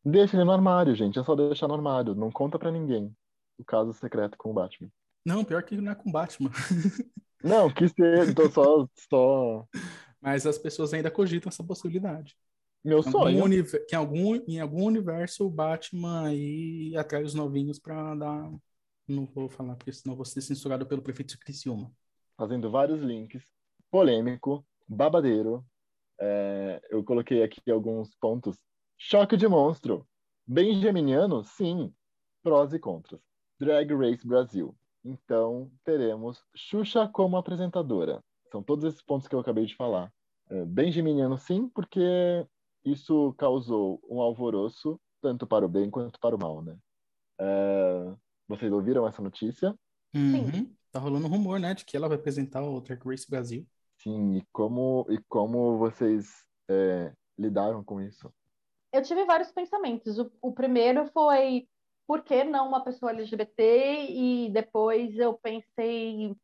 [0.05, 1.19] Deixa ele no armário, gente.
[1.19, 2.15] É só deixar no armário.
[2.15, 3.15] Não conta pra ninguém
[3.59, 4.91] o caso secreto com o Batman.
[5.25, 6.51] Não, pior que não é com Batman.
[7.45, 8.33] Não, quis ter.
[8.35, 9.67] Tô só, só.
[10.21, 12.37] Mas as pessoas ainda cogitam essa possibilidade.
[12.85, 13.45] Meu Em algum, sonho.
[13.45, 18.49] univer- que em algum, em algum universo o Batman aí atrai os novinhos pra dar...
[19.09, 21.93] Não vou falar, porque senão vou ser censurado pelo prefeito de Criciúma.
[22.37, 23.43] Fazendo vários links.
[23.91, 25.67] Polêmico, babadeiro.
[26.21, 28.57] É, eu coloquei aqui alguns pontos.
[28.97, 30.07] Choque de monstro.
[30.47, 31.93] Benjaminiano, sim.
[32.41, 33.21] Prós e contras.
[33.59, 34.77] Drag Race Brasil.
[35.05, 38.23] Então, teremos Xuxa como apresentadora.
[38.51, 40.13] São todos esses pontos que eu acabei de falar.
[40.51, 42.47] É, Benjaminiano, sim, porque
[42.85, 46.77] isso causou um alvoroço, tanto para o bem quanto para o mal, né?
[47.41, 48.15] É,
[48.47, 49.75] vocês ouviram essa notícia?
[50.15, 50.75] Uhum.
[50.91, 53.67] Tá rolando um rumor, né, de que ela vai apresentar o Drag Race Brasil.
[53.97, 58.33] Sim, e como, e como vocês é, lidaram com isso?
[58.93, 60.19] Eu tive vários pensamentos.
[60.19, 61.67] O, o primeiro foi
[62.13, 64.07] por que não uma pessoa LGBT?
[64.11, 66.37] E depois eu pensei,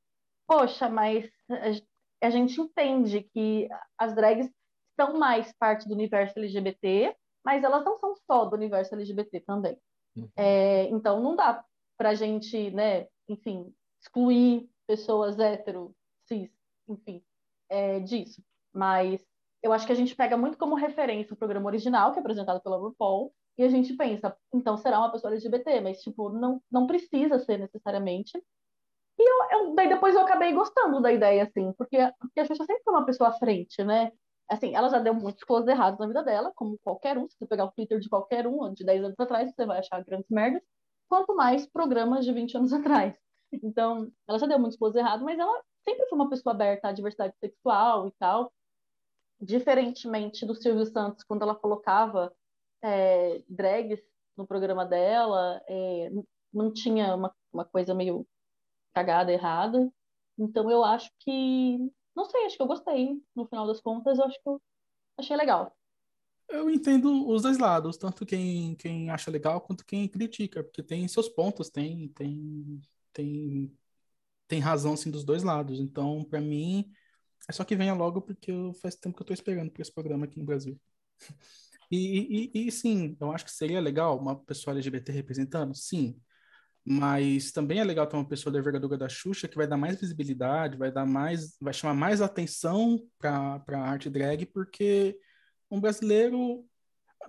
[0.46, 4.50] poxa, mas a, a gente entende que as drags
[4.98, 9.78] são mais parte do universo LGBT, mas elas não são só do universo LGBT também.
[10.16, 10.30] Uhum.
[10.36, 11.62] É, então não dá
[11.98, 15.94] pra gente, né, enfim, excluir pessoas hétero,
[16.26, 16.50] cis,
[16.88, 17.22] enfim,
[17.68, 18.42] é, disso.
[18.72, 19.22] Mas
[19.62, 22.62] eu acho que a gente pega muito como referência o programa original, que é apresentado
[22.62, 26.86] pela RuPaul, e a gente pensa, então será uma pessoa LGBT, mas, tipo, não, não
[26.86, 28.40] precisa ser necessariamente.
[29.18, 32.64] E eu, eu, daí depois eu acabei gostando da ideia, assim, porque, porque a Xuxa
[32.64, 34.12] sempre foi uma pessoa à frente, né?
[34.48, 37.28] Assim, ela já deu muitos coisas errados na vida dela, como qualquer um.
[37.28, 40.04] Se você pegar o Twitter de qualquer um, de 10 anos atrás, você vai achar
[40.04, 40.62] grandes merdas.
[41.08, 43.18] Quanto mais programas de 20 anos atrás.
[43.52, 46.92] Então, ela já deu muitas coisas erradas, mas ela sempre foi uma pessoa aberta à
[46.92, 48.52] diversidade sexual e tal.
[49.40, 52.32] Diferentemente do Silvio Santos, quando ela colocava
[52.82, 54.00] é, drags
[54.36, 56.10] no programa dela, é,
[56.52, 58.26] não tinha uma, uma coisa meio
[58.94, 59.90] cagada, errada.
[60.38, 61.78] Então eu acho que.
[62.14, 63.20] Não sei, acho que eu gostei.
[63.34, 64.60] No final das contas, eu acho que eu
[65.18, 65.76] achei legal.
[66.48, 71.06] Eu entendo os dois lados, tanto quem, quem acha legal quanto quem critica, porque tem
[71.06, 72.80] seus pontos, tem, tem,
[73.12, 73.78] tem,
[74.48, 75.78] tem razão assim dos dois lados.
[75.78, 76.90] Então, para mim,
[77.48, 80.24] é só que venha logo, porque faz tempo que eu tô esperando por esse programa
[80.24, 80.80] aqui no Brasil.
[81.90, 86.20] E, e, e, sim, eu acho que seria legal uma pessoa LGBT representando, sim.
[86.84, 90.00] Mas também é legal ter uma pessoa da envergadura da Xuxa que vai dar mais
[90.00, 95.18] visibilidade, vai dar mais, vai chamar mais atenção para a arte drag, porque
[95.70, 96.64] um brasileiro,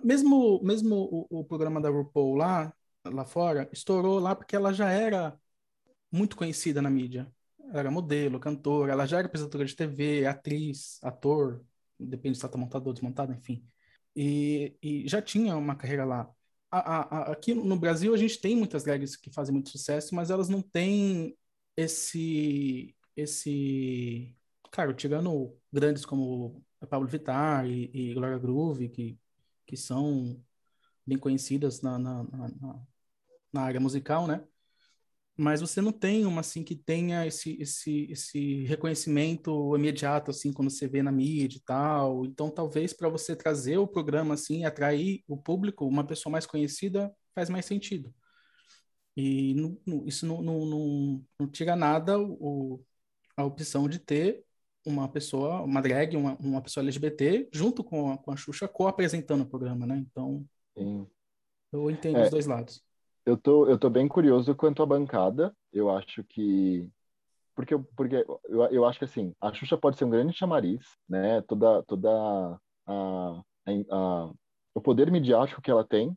[0.02, 0.96] mesmo mesmo
[1.30, 2.72] o, o, programa da RuPaul lá,
[3.04, 5.38] lá fora, estourou lá porque ela já era
[6.12, 7.30] muito conhecida na mídia.
[7.70, 11.64] Ela era modelo, cantora, ela já era apresentadora de TV, atriz, ator,
[11.98, 13.64] depende se ela tá montado ou desmontado, enfim.
[14.14, 16.32] E, e já tinha uma carreira lá
[16.70, 20.30] a, a, aqui no Brasil a gente tem muitas drags que fazem muito sucesso, mas
[20.30, 21.36] elas não têm
[21.76, 24.36] esse esse
[24.70, 29.18] claro, tirando grandes como Pablo Vittar e, e Gloria Groove, que,
[29.66, 30.42] que são
[31.06, 32.86] bem conhecidas na, na, na,
[33.52, 34.44] na área musical, né?
[35.40, 40.68] Mas você não tem uma assim que tenha esse, esse, esse reconhecimento imediato assim quando
[40.70, 42.26] você vê na mídia e tal.
[42.26, 47.10] Então, talvez para você trazer o programa assim, atrair o público, uma pessoa mais conhecida
[47.34, 48.14] faz mais sentido.
[49.16, 52.84] E não, não, isso não, não, não, tira nada o,
[53.34, 54.44] a opção de ter
[54.84, 59.42] uma pessoa, uma drag, uma, uma pessoa LGBT, junto com a, com a Xuxa, co-apresentando
[59.42, 59.96] o programa, né?
[59.96, 60.44] Então,
[60.76, 61.06] Sim.
[61.72, 62.24] eu entendo é.
[62.24, 62.89] os dois lados.
[63.30, 65.54] Eu tô, eu tô bem curioso quanto à bancada.
[65.72, 66.90] Eu acho que.
[67.54, 68.16] Porque, porque
[68.48, 71.40] eu, eu acho que assim, a Xuxa pode ser um grande chamariz, né?
[71.42, 73.42] Toda, toda a, a,
[73.92, 74.32] a,
[74.74, 76.12] o poder midiático que ela tem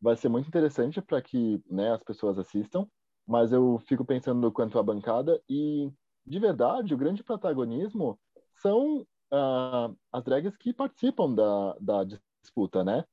[0.00, 2.84] vai ser muito interessante para que né, as pessoas assistam.
[3.24, 5.88] Mas eu fico pensando quanto à bancada e,
[6.26, 8.18] de verdade, o grande protagonismo
[8.56, 9.02] são
[9.32, 13.04] uh, as drags que participam da, da disputa, né?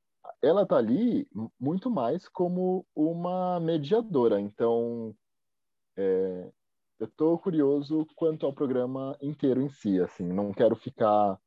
[0.42, 4.40] Ela tá ali muito mais como uma mediadora.
[4.40, 5.14] Então,
[5.96, 6.50] é,
[6.98, 10.00] eu tô curioso quanto ao programa inteiro em si.
[10.00, 11.38] Assim, não quero ficar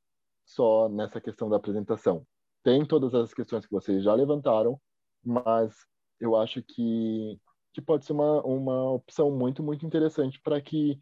[0.46, 2.26] só nessa questão da apresentação.
[2.64, 4.80] Tem todas as questões que vocês já levantaram,
[5.24, 5.76] mas
[6.20, 7.40] eu acho que,
[7.74, 11.00] que pode ser uma, uma opção muito, muito interessante para que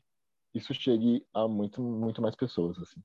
[0.54, 2.78] isso chegue a muito, muito mais pessoas.
[2.80, 3.02] Assim.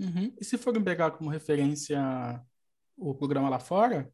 [0.00, 0.32] Uhum.
[0.40, 2.00] E se forem pegar como referência
[3.00, 4.12] o programa lá fora,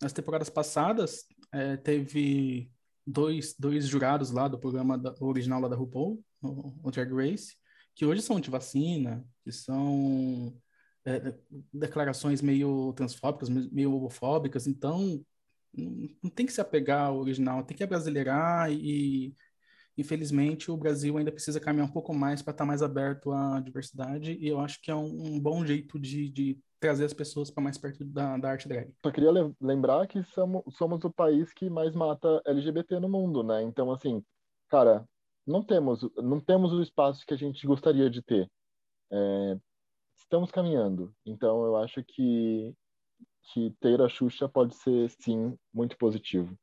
[0.00, 2.70] nas temporadas passadas, é, teve
[3.06, 7.54] dois, dois jurados lá do programa da, original lá da RuPaul, o, o Drag Race,
[7.94, 10.58] que hoje são anti-vacina, que são
[11.04, 11.34] é,
[11.72, 15.24] declarações meio transfóbicas, meio homofóbicas, então
[15.76, 19.34] não tem que se apegar ao original, tem que abrasileirar e,
[19.96, 23.60] infelizmente, o Brasil ainda precisa caminhar um pouco mais para estar tá mais aberto à
[23.60, 27.50] diversidade, e eu acho que é um, um bom jeito de, de trazer as pessoas
[27.50, 28.92] para mais perto da, da arte drag.
[29.02, 29.30] Só queria
[29.60, 33.62] lembrar que somos, somos o país que mais mata LGBT no mundo, né?
[33.62, 34.22] Então, assim,
[34.68, 35.08] cara,
[35.46, 38.50] não temos, não temos o espaço que a gente gostaria de ter.
[39.10, 39.58] É,
[40.16, 41.14] estamos caminhando.
[41.24, 42.74] Então, eu acho que,
[43.52, 46.56] que ter a Xuxa pode ser, sim, muito positivo.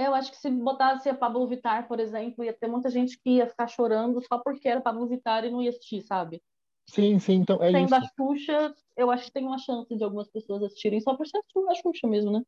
[0.00, 3.36] Eu acho que se botasse a Pablo Vittar, por exemplo, ia ter muita gente que
[3.36, 6.42] ia ficar chorando só porque era Pablo Vittar e não ia assistir, sabe?
[6.86, 7.94] Sim, sim, então é Sendo isso.
[7.94, 11.38] a Xuxa, eu acho que tem uma chance de algumas pessoas assistirem só por ser
[11.38, 12.42] a Xuxa mesmo, né?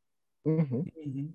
[0.46, 0.82] Uhum.
[0.96, 1.32] Uhum.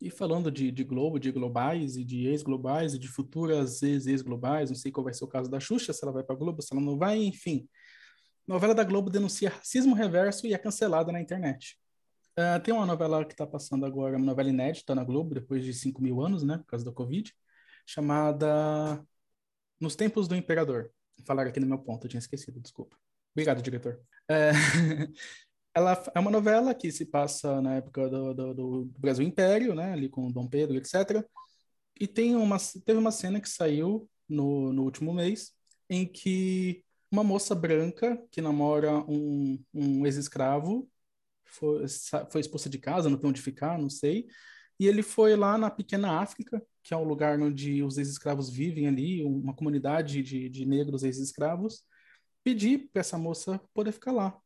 [0.00, 4.76] E falando de, de Globo, de globais e de ex-globais e de futuras ex-ex-globais, não
[4.76, 6.82] sei qual vai ser o caso da Xuxa, se ela vai para Globo, se ela
[6.82, 7.68] não vai, enfim.
[8.46, 11.78] Novela da Globo denuncia racismo reverso e é cancelada na internet.
[12.38, 15.74] Uh, tem uma novela que está passando agora, uma novela inédita na Globo, depois de
[15.74, 17.34] 5 mil anos, né, por causa da Covid,
[17.84, 19.04] chamada
[19.80, 20.92] Nos Tempos do Imperador
[21.24, 22.96] falar aqui no meu ponto, eu tinha esquecido, desculpa.
[23.32, 24.00] Obrigado, diretor.
[24.28, 24.50] É,
[25.74, 29.92] ela é uma novela que se passa na época do, do, do, Brasil Império, né,
[29.92, 31.24] ali com Dom Pedro, etc.
[31.98, 35.52] E tem uma, teve uma cena que saiu no, no último mês
[35.88, 40.88] em que uma moça branca que namora um, um ex-escravo
[41.48, 41.84] foi,
[42.30, 44.26] foi expulsa de casa, não tem onde ficar, não sei,
[44.80, 48.88] E ele foi lá na Pequena África, que é o lugar onde os ex-escravos vivem
[48.88, 51.84] ali, uma comunidade de, de negros ex-escravos,
[52.44, 54.38] pedir para essa moça poder ficar lá.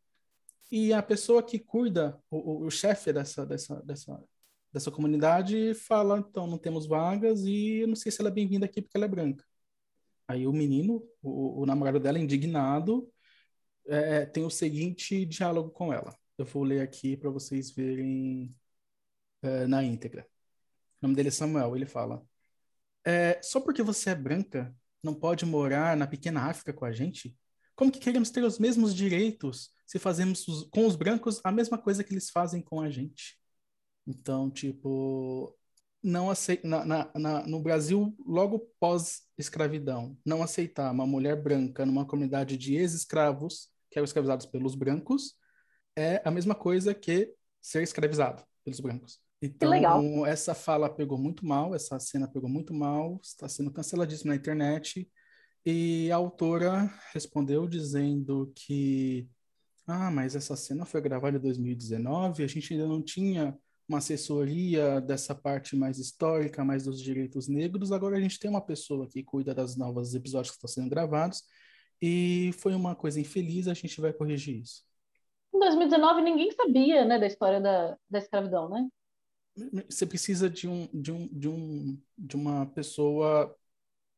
[0.70, 4.24] E a pessoa que cuida, o, o, chefe dessa, dessa, dessa,
[4.72, 8.80] dessa comunidade, fala: então, não temos vagas e não sei se ela é bem-vinda aqui
[8.80, 9.44] porque ela é branca.
[10.26, 13.06] Aí o menino, o, o namorado dela, indignado,
[13.86, 16.16] é, tem o seguinte diálogo com ela.
[16.38, 18.54] Eu vou ler aqui para vocês verem
[19.42, 20.26] é, na íntegra.
[21.00, 21.76] O nome dele é Samuel.
[21.76, 22.24] Ele fala:
[23.04, 27.36] é, Só porque você é branca, não pode morar na pequena África com a gente?
[27.74, 32.04] Como que queremos ter os mesmos direitos se fazemos com os brancos a mesma coisa
[32.04, 33.38] que eles fazem com a gente?
[34.06, 35.56] Então, tipo,
[36.02, 41.86] não aceita na, na, na, no Brasil logo pós escravidão não aceitar uma mulher branca
[41.86, 45.34] numa comunidade de ex-escravos que eram escravizados pelos brancos
[45.96, 51.74] é a mesma coisa que ser escravizado pelos brancos então essa fala pegou muito mal
[51.74, 55.08] essa cena pegou muito mal está sendo canceladíssima na internet
[55.64, 59.28] e a autora respondeu dizendo que
[59.86, 63.56] ah mas essa cena foi gravada em 2019 a gente ainda não tinha
[63.88, 67.92] uma assessoria dessa parte mais histórica, mais dos direitos negros.
[67.92, 71.42] Agora a gente tem uma pessoa que cuida das novas episódios que estão sendo gravados
[72.00, 74.82] e foi uma coisa infeliz, a gente vai corrigir isso.
[75.54, 78.88] Em 2019 ninguém sabia, né, da história da, da escravidão, né?
[79.88, 83.54] Você precisa de um de um de um de uma pessoa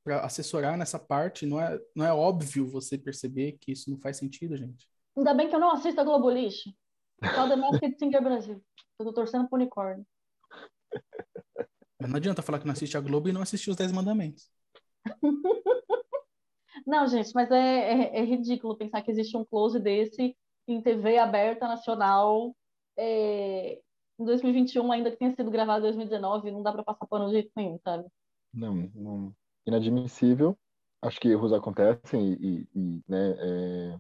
[0.04, 4.16] para assessorar nessa parte, não é não é óbvio você perceber que isso não faz
[4.16, 4.88] sentido, gente.
[5.16, 6.70] Ainda bem que eu não assisto a Globo Lixo.
[7.34, 8.62] Só The Masked Singer Brasil.
[8.98, 10.06] Eu tô torcendo pro unicórnio.
[12.00, 14.50] Não adianta falar que não assiste a Globo e não assistir os Dez Mandamentos.
[16.86, 20.36] não, gente, mas é, é, é, ridículo pensar que existe um close desse
[20.66, 22.54] em TV aberta nacional
[22.96, 23.80] é,
[24.18, 27.32] em 2021, ainda que tenha sido gravado em 2019, não dá para passar pano de
[27.32, 28.06] jeito nenhum, sabe?
[28.52, 29.34] Não, não.
[29.66, 30.56] Inadmissível.
[31.02, 33.98] Acho que erros acontecem e, e, né, é...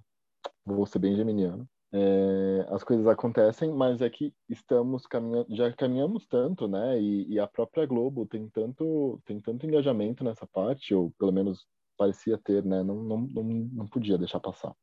[0.64, 1.68] vou ser bem geminiano.
[1.96, 7.00] É, as coisas acontecem, mas é que estamos caminhando, já caminhamos tanto, né?
[7.00, 11.64] E, e, a própria Globo tem tanto, tem tanto engajamento nessa parte, ou pelo menos
[11.96, 12.82] parecia ter, né?
[12.82, 14.74] Não, não, não, não podia deixar passar.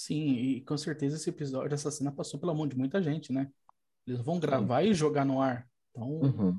[0.00, 3.52] Sim, e com certeza esse episódio, essa cena passou pela mão de muita gente, né?
[4.06, 4.88] Eles vão gravar Sim.
[4.88, 5.68] e jogar no ar.
[5.90, 6.58] Então, uhum.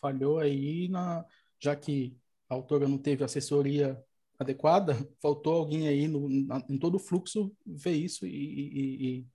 [0.00, 1.24] falhou aí na.
[1.58, 2.16] Já que
[2.48, 4.00] a autora não teve assessoria
[4.38, 9.26] adequada, faltou alguém aí no, na, em todo o fluxo ver isso e, e,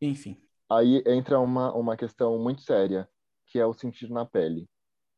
[0.00, 0.36] e enfim.
[0.68, 3.08] Aí entra uma, uma questão muito séria,
[3.46, 4.68] que é o sentir na pele.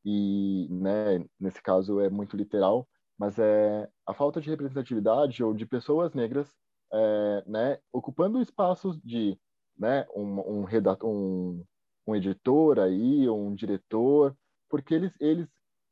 [0.05, 2.89] E, né, nesse caso é muito literal,
[3.19, 6.55] mas é a falta de representatividade ou de pessoas negras,
[6.93, 9.39] é, né, ocupando espaços de,
[9.79, 11.65] né, um, um, redator, um,
[12.07, 14.37] um editor aí, um diretor,
[14.69, 15.49] porque eles, eles,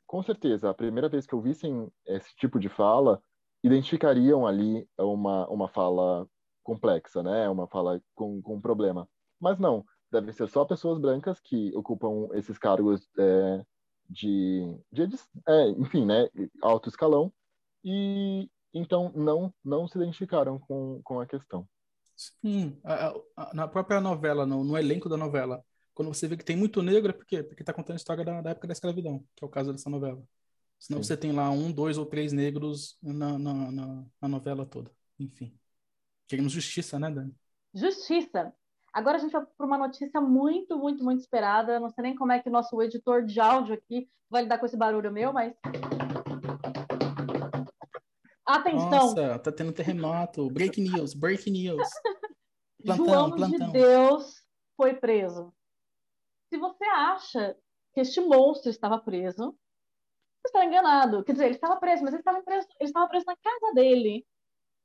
[0.06, 3.20] com certeza, a primeira vez que ouvissem esse tipo de fala,
[3.62, 6.26] identificariam ali uma, uma fala
[6.62, 7.48] complexa, né?
[7.48, 9.08] Uma fala com, com um problema.
[9.40, 13.64] Mas não, devem ser só pessoas brancas que ocupam esses cargos é,
[14.08, 15.02] de, de
[15.48, 16.28] é, enfim, né?
[16.62, 17.32] Alto escalão
[17.84, 21.68] e então não não se identificaram com, com a questão.
[22.16, 25.64] Sim, a, a, na própria novela, no, no, elenco da novela,
[25.94, 27.44] quando você vê que tem muito negro, é por quê?
[27.44, 29.88] Porque está contando a história da, da, época da escravidão, que é o caso dessa
[29.88, 30.20] novela.
[30.80, 31.06] Senão Sim.
[31.06, 34.90] você tem lá um, dois ou três negros na, na, na, na novela toda.
[35.18, 35.56] Enfim.
[36.26, 37.34] Queremos justiça, né, Dani?
[37.72, 38.52] Justiça.
[38.92, 41.78] Agora a gente vai para uma notícia muito, muito, muito esperada.
[41.78, 44.66] Não sei nem como é que o nosso editor de áudio aqui vai lidar com
[44.66, 45.54] esse barulho meu, mas.
[48.48, 48.90] Atenção!
[48.90, 50.48] Nossa, tá tendo terremoto.
[50.50, 51.88] Break news, break news.
[52.82, 53.66] Plantão, João plantão.
[53.66, 54.42] de Deus
[54.76, 55.52] foi preso.
[56.48, 57.56] Se você acha
[57.92, 59.54] que este monstro estava preso,
[60.40, 61.22] você está enganado.
[61.24, 64.26] Quer dizer, ele estava preso, mas ele estava preso, ele estava preso na casa dele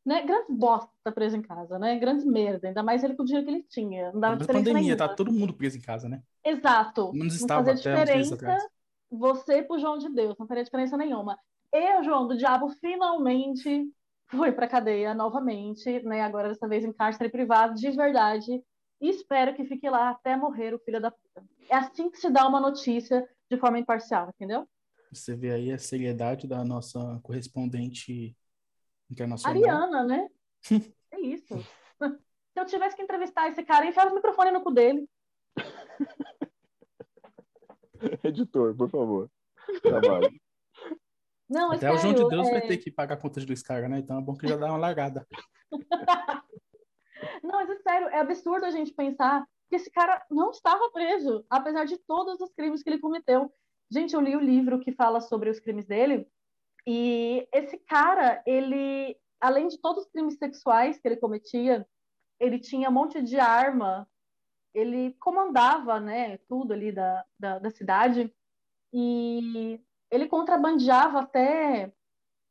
[0.06, 1.98] né, grandes bosta preso em casa, né?
[1.98, 4.12] Grandes merda, ainda mais ele com o dinheiro que ele tinha.
[4.12, 5.08] Não dava diferença pandemia, nenhuma.
[5.08, 6.22] tá todo mundo preso em casa, né?
[6.44, 7.12] Exato.
[7.14, 8.38] Não estava fazer diferença
[9.10, 11.38] você pro João de Deus, não faria diferença nenhuma.
[11.74, 13.92] E o João do Diabo finalmente
[14.28, 16.22] foi pra cadeia novamente, né?
[16.22, 18.62] Agora dessa vez em cárcere privado, de verdade.
[19.02, 21.44] E espero que fique lá até morrer o filho da puta.
[21.68, 24.70] É assim que se dá uma notícia de forma imparcial, entendeu?
[25.12, 28.38] Você vê aí a seriedade da nossa correspondente
[29.10, 29.58] internacional.
[29.58, 30.28] Ariana, né?
[31.12, 31.58] é isso.
[31.58, 35.10] Se eu tivesse que entrevistar esse cara, enfiava o microfone no cu dele.
[38.24, 39.32] Editor, por favor.
[39.82, 40.43] Trabalho.
[41.50, 42.52] Não, Até sério, o João de Deus é...
[42.52, 44.00] vai ter que pagar contas do Scar, né?
[44.00, 45.28] Então é bom que já dá uma largada.
[47.44, 51.46] não, mas é sério, é absurdo a gente pensar que esse cara não estava preso,
[51.50, 53.52] apesar de todos os crimes que ele cometeu.
[53.92, 56.28] Gente, eu li o livro que fala sobre os crimes dele,
[56.86, 61.88] e esse cara, ele, além de todos os crimes sexuais que ele cometia,
[62.40, 64.08] ele tinha um monte de arma,
[64.74, 68.34] ele comandava, né, tudo ali da, da, da cidade,
[68.92, 69.80] e
[70.14, 71.92] ele contrabandeava até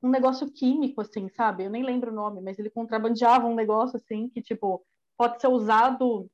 [0.03, 1.65] um negócio químico, assim, sabe?
[1.65, 4.85] Eu nem lembro o nome, mas ele contrabandeava um negócio, assim, que, tipo,
[5.17, 6.29] pode ser usado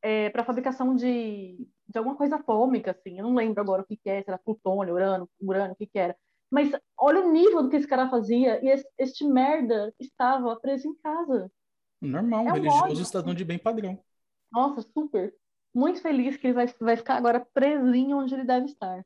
[0.00, 3.18] é, para fabricação de, de alguma coisa atômica, assim.
[3.18, 5.86] Eu não lembro agora o que, que é, se era plutônio, urânio, urânio, o que,
[5.86, 6.16] que era.
[6.50, 10.88] Mas olha o nível do que esse cara fazia, e esse, este merda estava preso
[10.88, 11.52] em casa.
[12.00, 13.04] Normal, um é religioso ódio.
[13.04, 14.02] cidadão de bem padrão.
[14.50, 15.34] Nossa, super.
[15.74, 19.04] Muito feliz que ele vai, vai ficar agora presinho onde ele deve estar.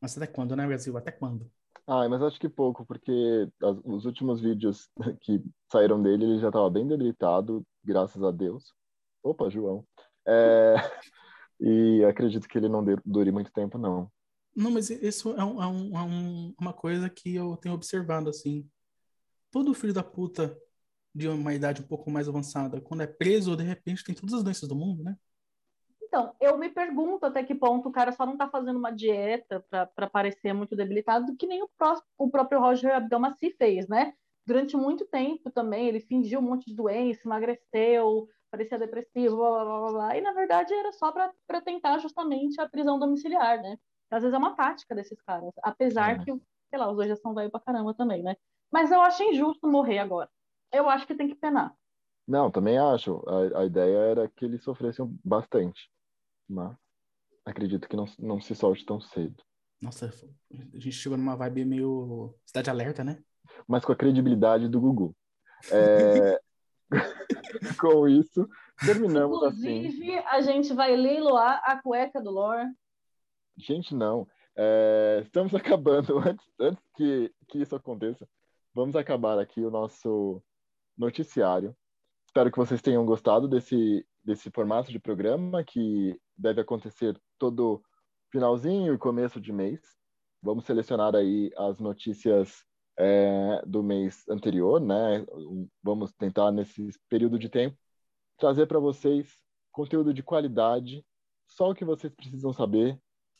[0.00, 0.96] Mas até quando, né, Brasil?
[0.96, 1.50] Até quando?
[1.86, 4.90] Ah, mas acho que pouco, porque as, os últimos vídeos
[5.22, 5.42] que
[5.72, 8.74] saíram dele, ele já estava bem debilitado, graças a Deus.
[9.22, 9.86] Opa, João.
[10.26, 10.74] É,
[11.58, 14.10] e acredito que ele não dure muito tempo, não.
[14.54, 18.28] Não, mas isso é, um, é, um, é um, uma coisa que eu tenho observado,
[18.28, 18.68] assim.
[19.50, 20.56] Todo filho da puta
[21.14, 24.42] de uma idade um pouco mais avançada, quando é preso, de repente tem todas as
[24.42, 25.16] doenças do mundo, né?
[26.08, 29.62] Então, eu me pergunto até que ponto o cara só não está fazendo uma dieta
[29.70, 34.14] para parecer muito debilitado, que nem o, próximo, o próprio Roger Abdelmaci fez, né?
[34.46, 39.80] Durante muito tempo também, ele fingiu um monte de doença, emagreceu, parecia depressivo, blá, blá,
[39.80, 40.16] blá, blá.
[40.16, 43.78] E, na verdade, era só para tentar justamente a prisão domiciliar, né?
[44.10, 46.24] Às vezes é uma tática desses caras, apesar é.
[46.24, 46.32] que,
[46.70, 48.34] sei lá, os dois já são velho pra caramba também, né?
[48.72, 50.30] Mas eu acho injusto morrer agora.
[50.72, 51.74] Eu acho que tem que penar.
[52.26, 53.22] Não, também acho.
[53.28, 55.90] A, a ideia era que eles sofressem bastante
[56.48, 56.76] mas
[57.44, 59.42] acredito que não, não se solte tão cedo.
[59.80, 63.22] Nossa, a gente chegou numa vibe meio cidade alerta, né?
[63.66, 65.14] Mas com a credibilidade do Gugu.
[65.70, 66.40] É...
[67.80, 68.48] com isso,
[68.84, 69.86] terminamos Inclusive, assim.
[69.86, 72.68] Inclusive, a gente vai leiloar a cueca do Lore.
[73.56, 74.26] Gente, não.
[74.56, 75.20] É...
[75.24, 76.18] Estamos acabando.
[76.18, 78.28] Antes, antes que, que isso aconteça,
[78.74, 80.42] vamos acabar aqui o nosso
[80.96, 81.76] noticiário.
[82.26, 87.82] Espero que vocês tenham gostado desse, desse formato de programa que deve acontecer todo
[88.30, 89.80] finalzinho e começo de mês.
[90.40, 92.64] Vamos selecionar aí as notícias
[92.96, 95.26] é, do mês anterior, né?
[95.82, 97.76] Vamos tentar nesse período de tempo
[98.38, 99.36] trazer para vocês
[99.72, 101.04] conteúdo de qualidade,
[101.46, 102.98] só o que vocês precisam saber,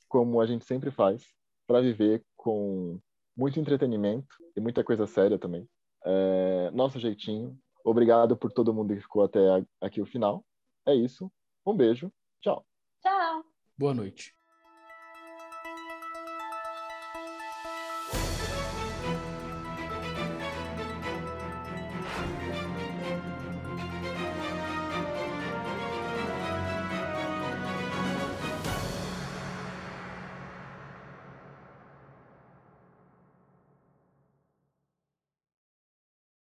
[0.09, 1.24] como a gente sempre faz,
[1.66, 2.99] para viver com
[3.36, 5.68] muito entretenimento e muita coisa séria também.
[6.05, 7.59] É, nosso jeitinho.
[7.84, 9.40] Obrigado por todo mundo que ficou até
[9.80, 10.44] aqui o final.
[10.86, 11.30] É isso.
[11.64, 12.12] Um beijo.
[12.40, 12.68] Tchau.
[13.79, 14.38] Boa noite.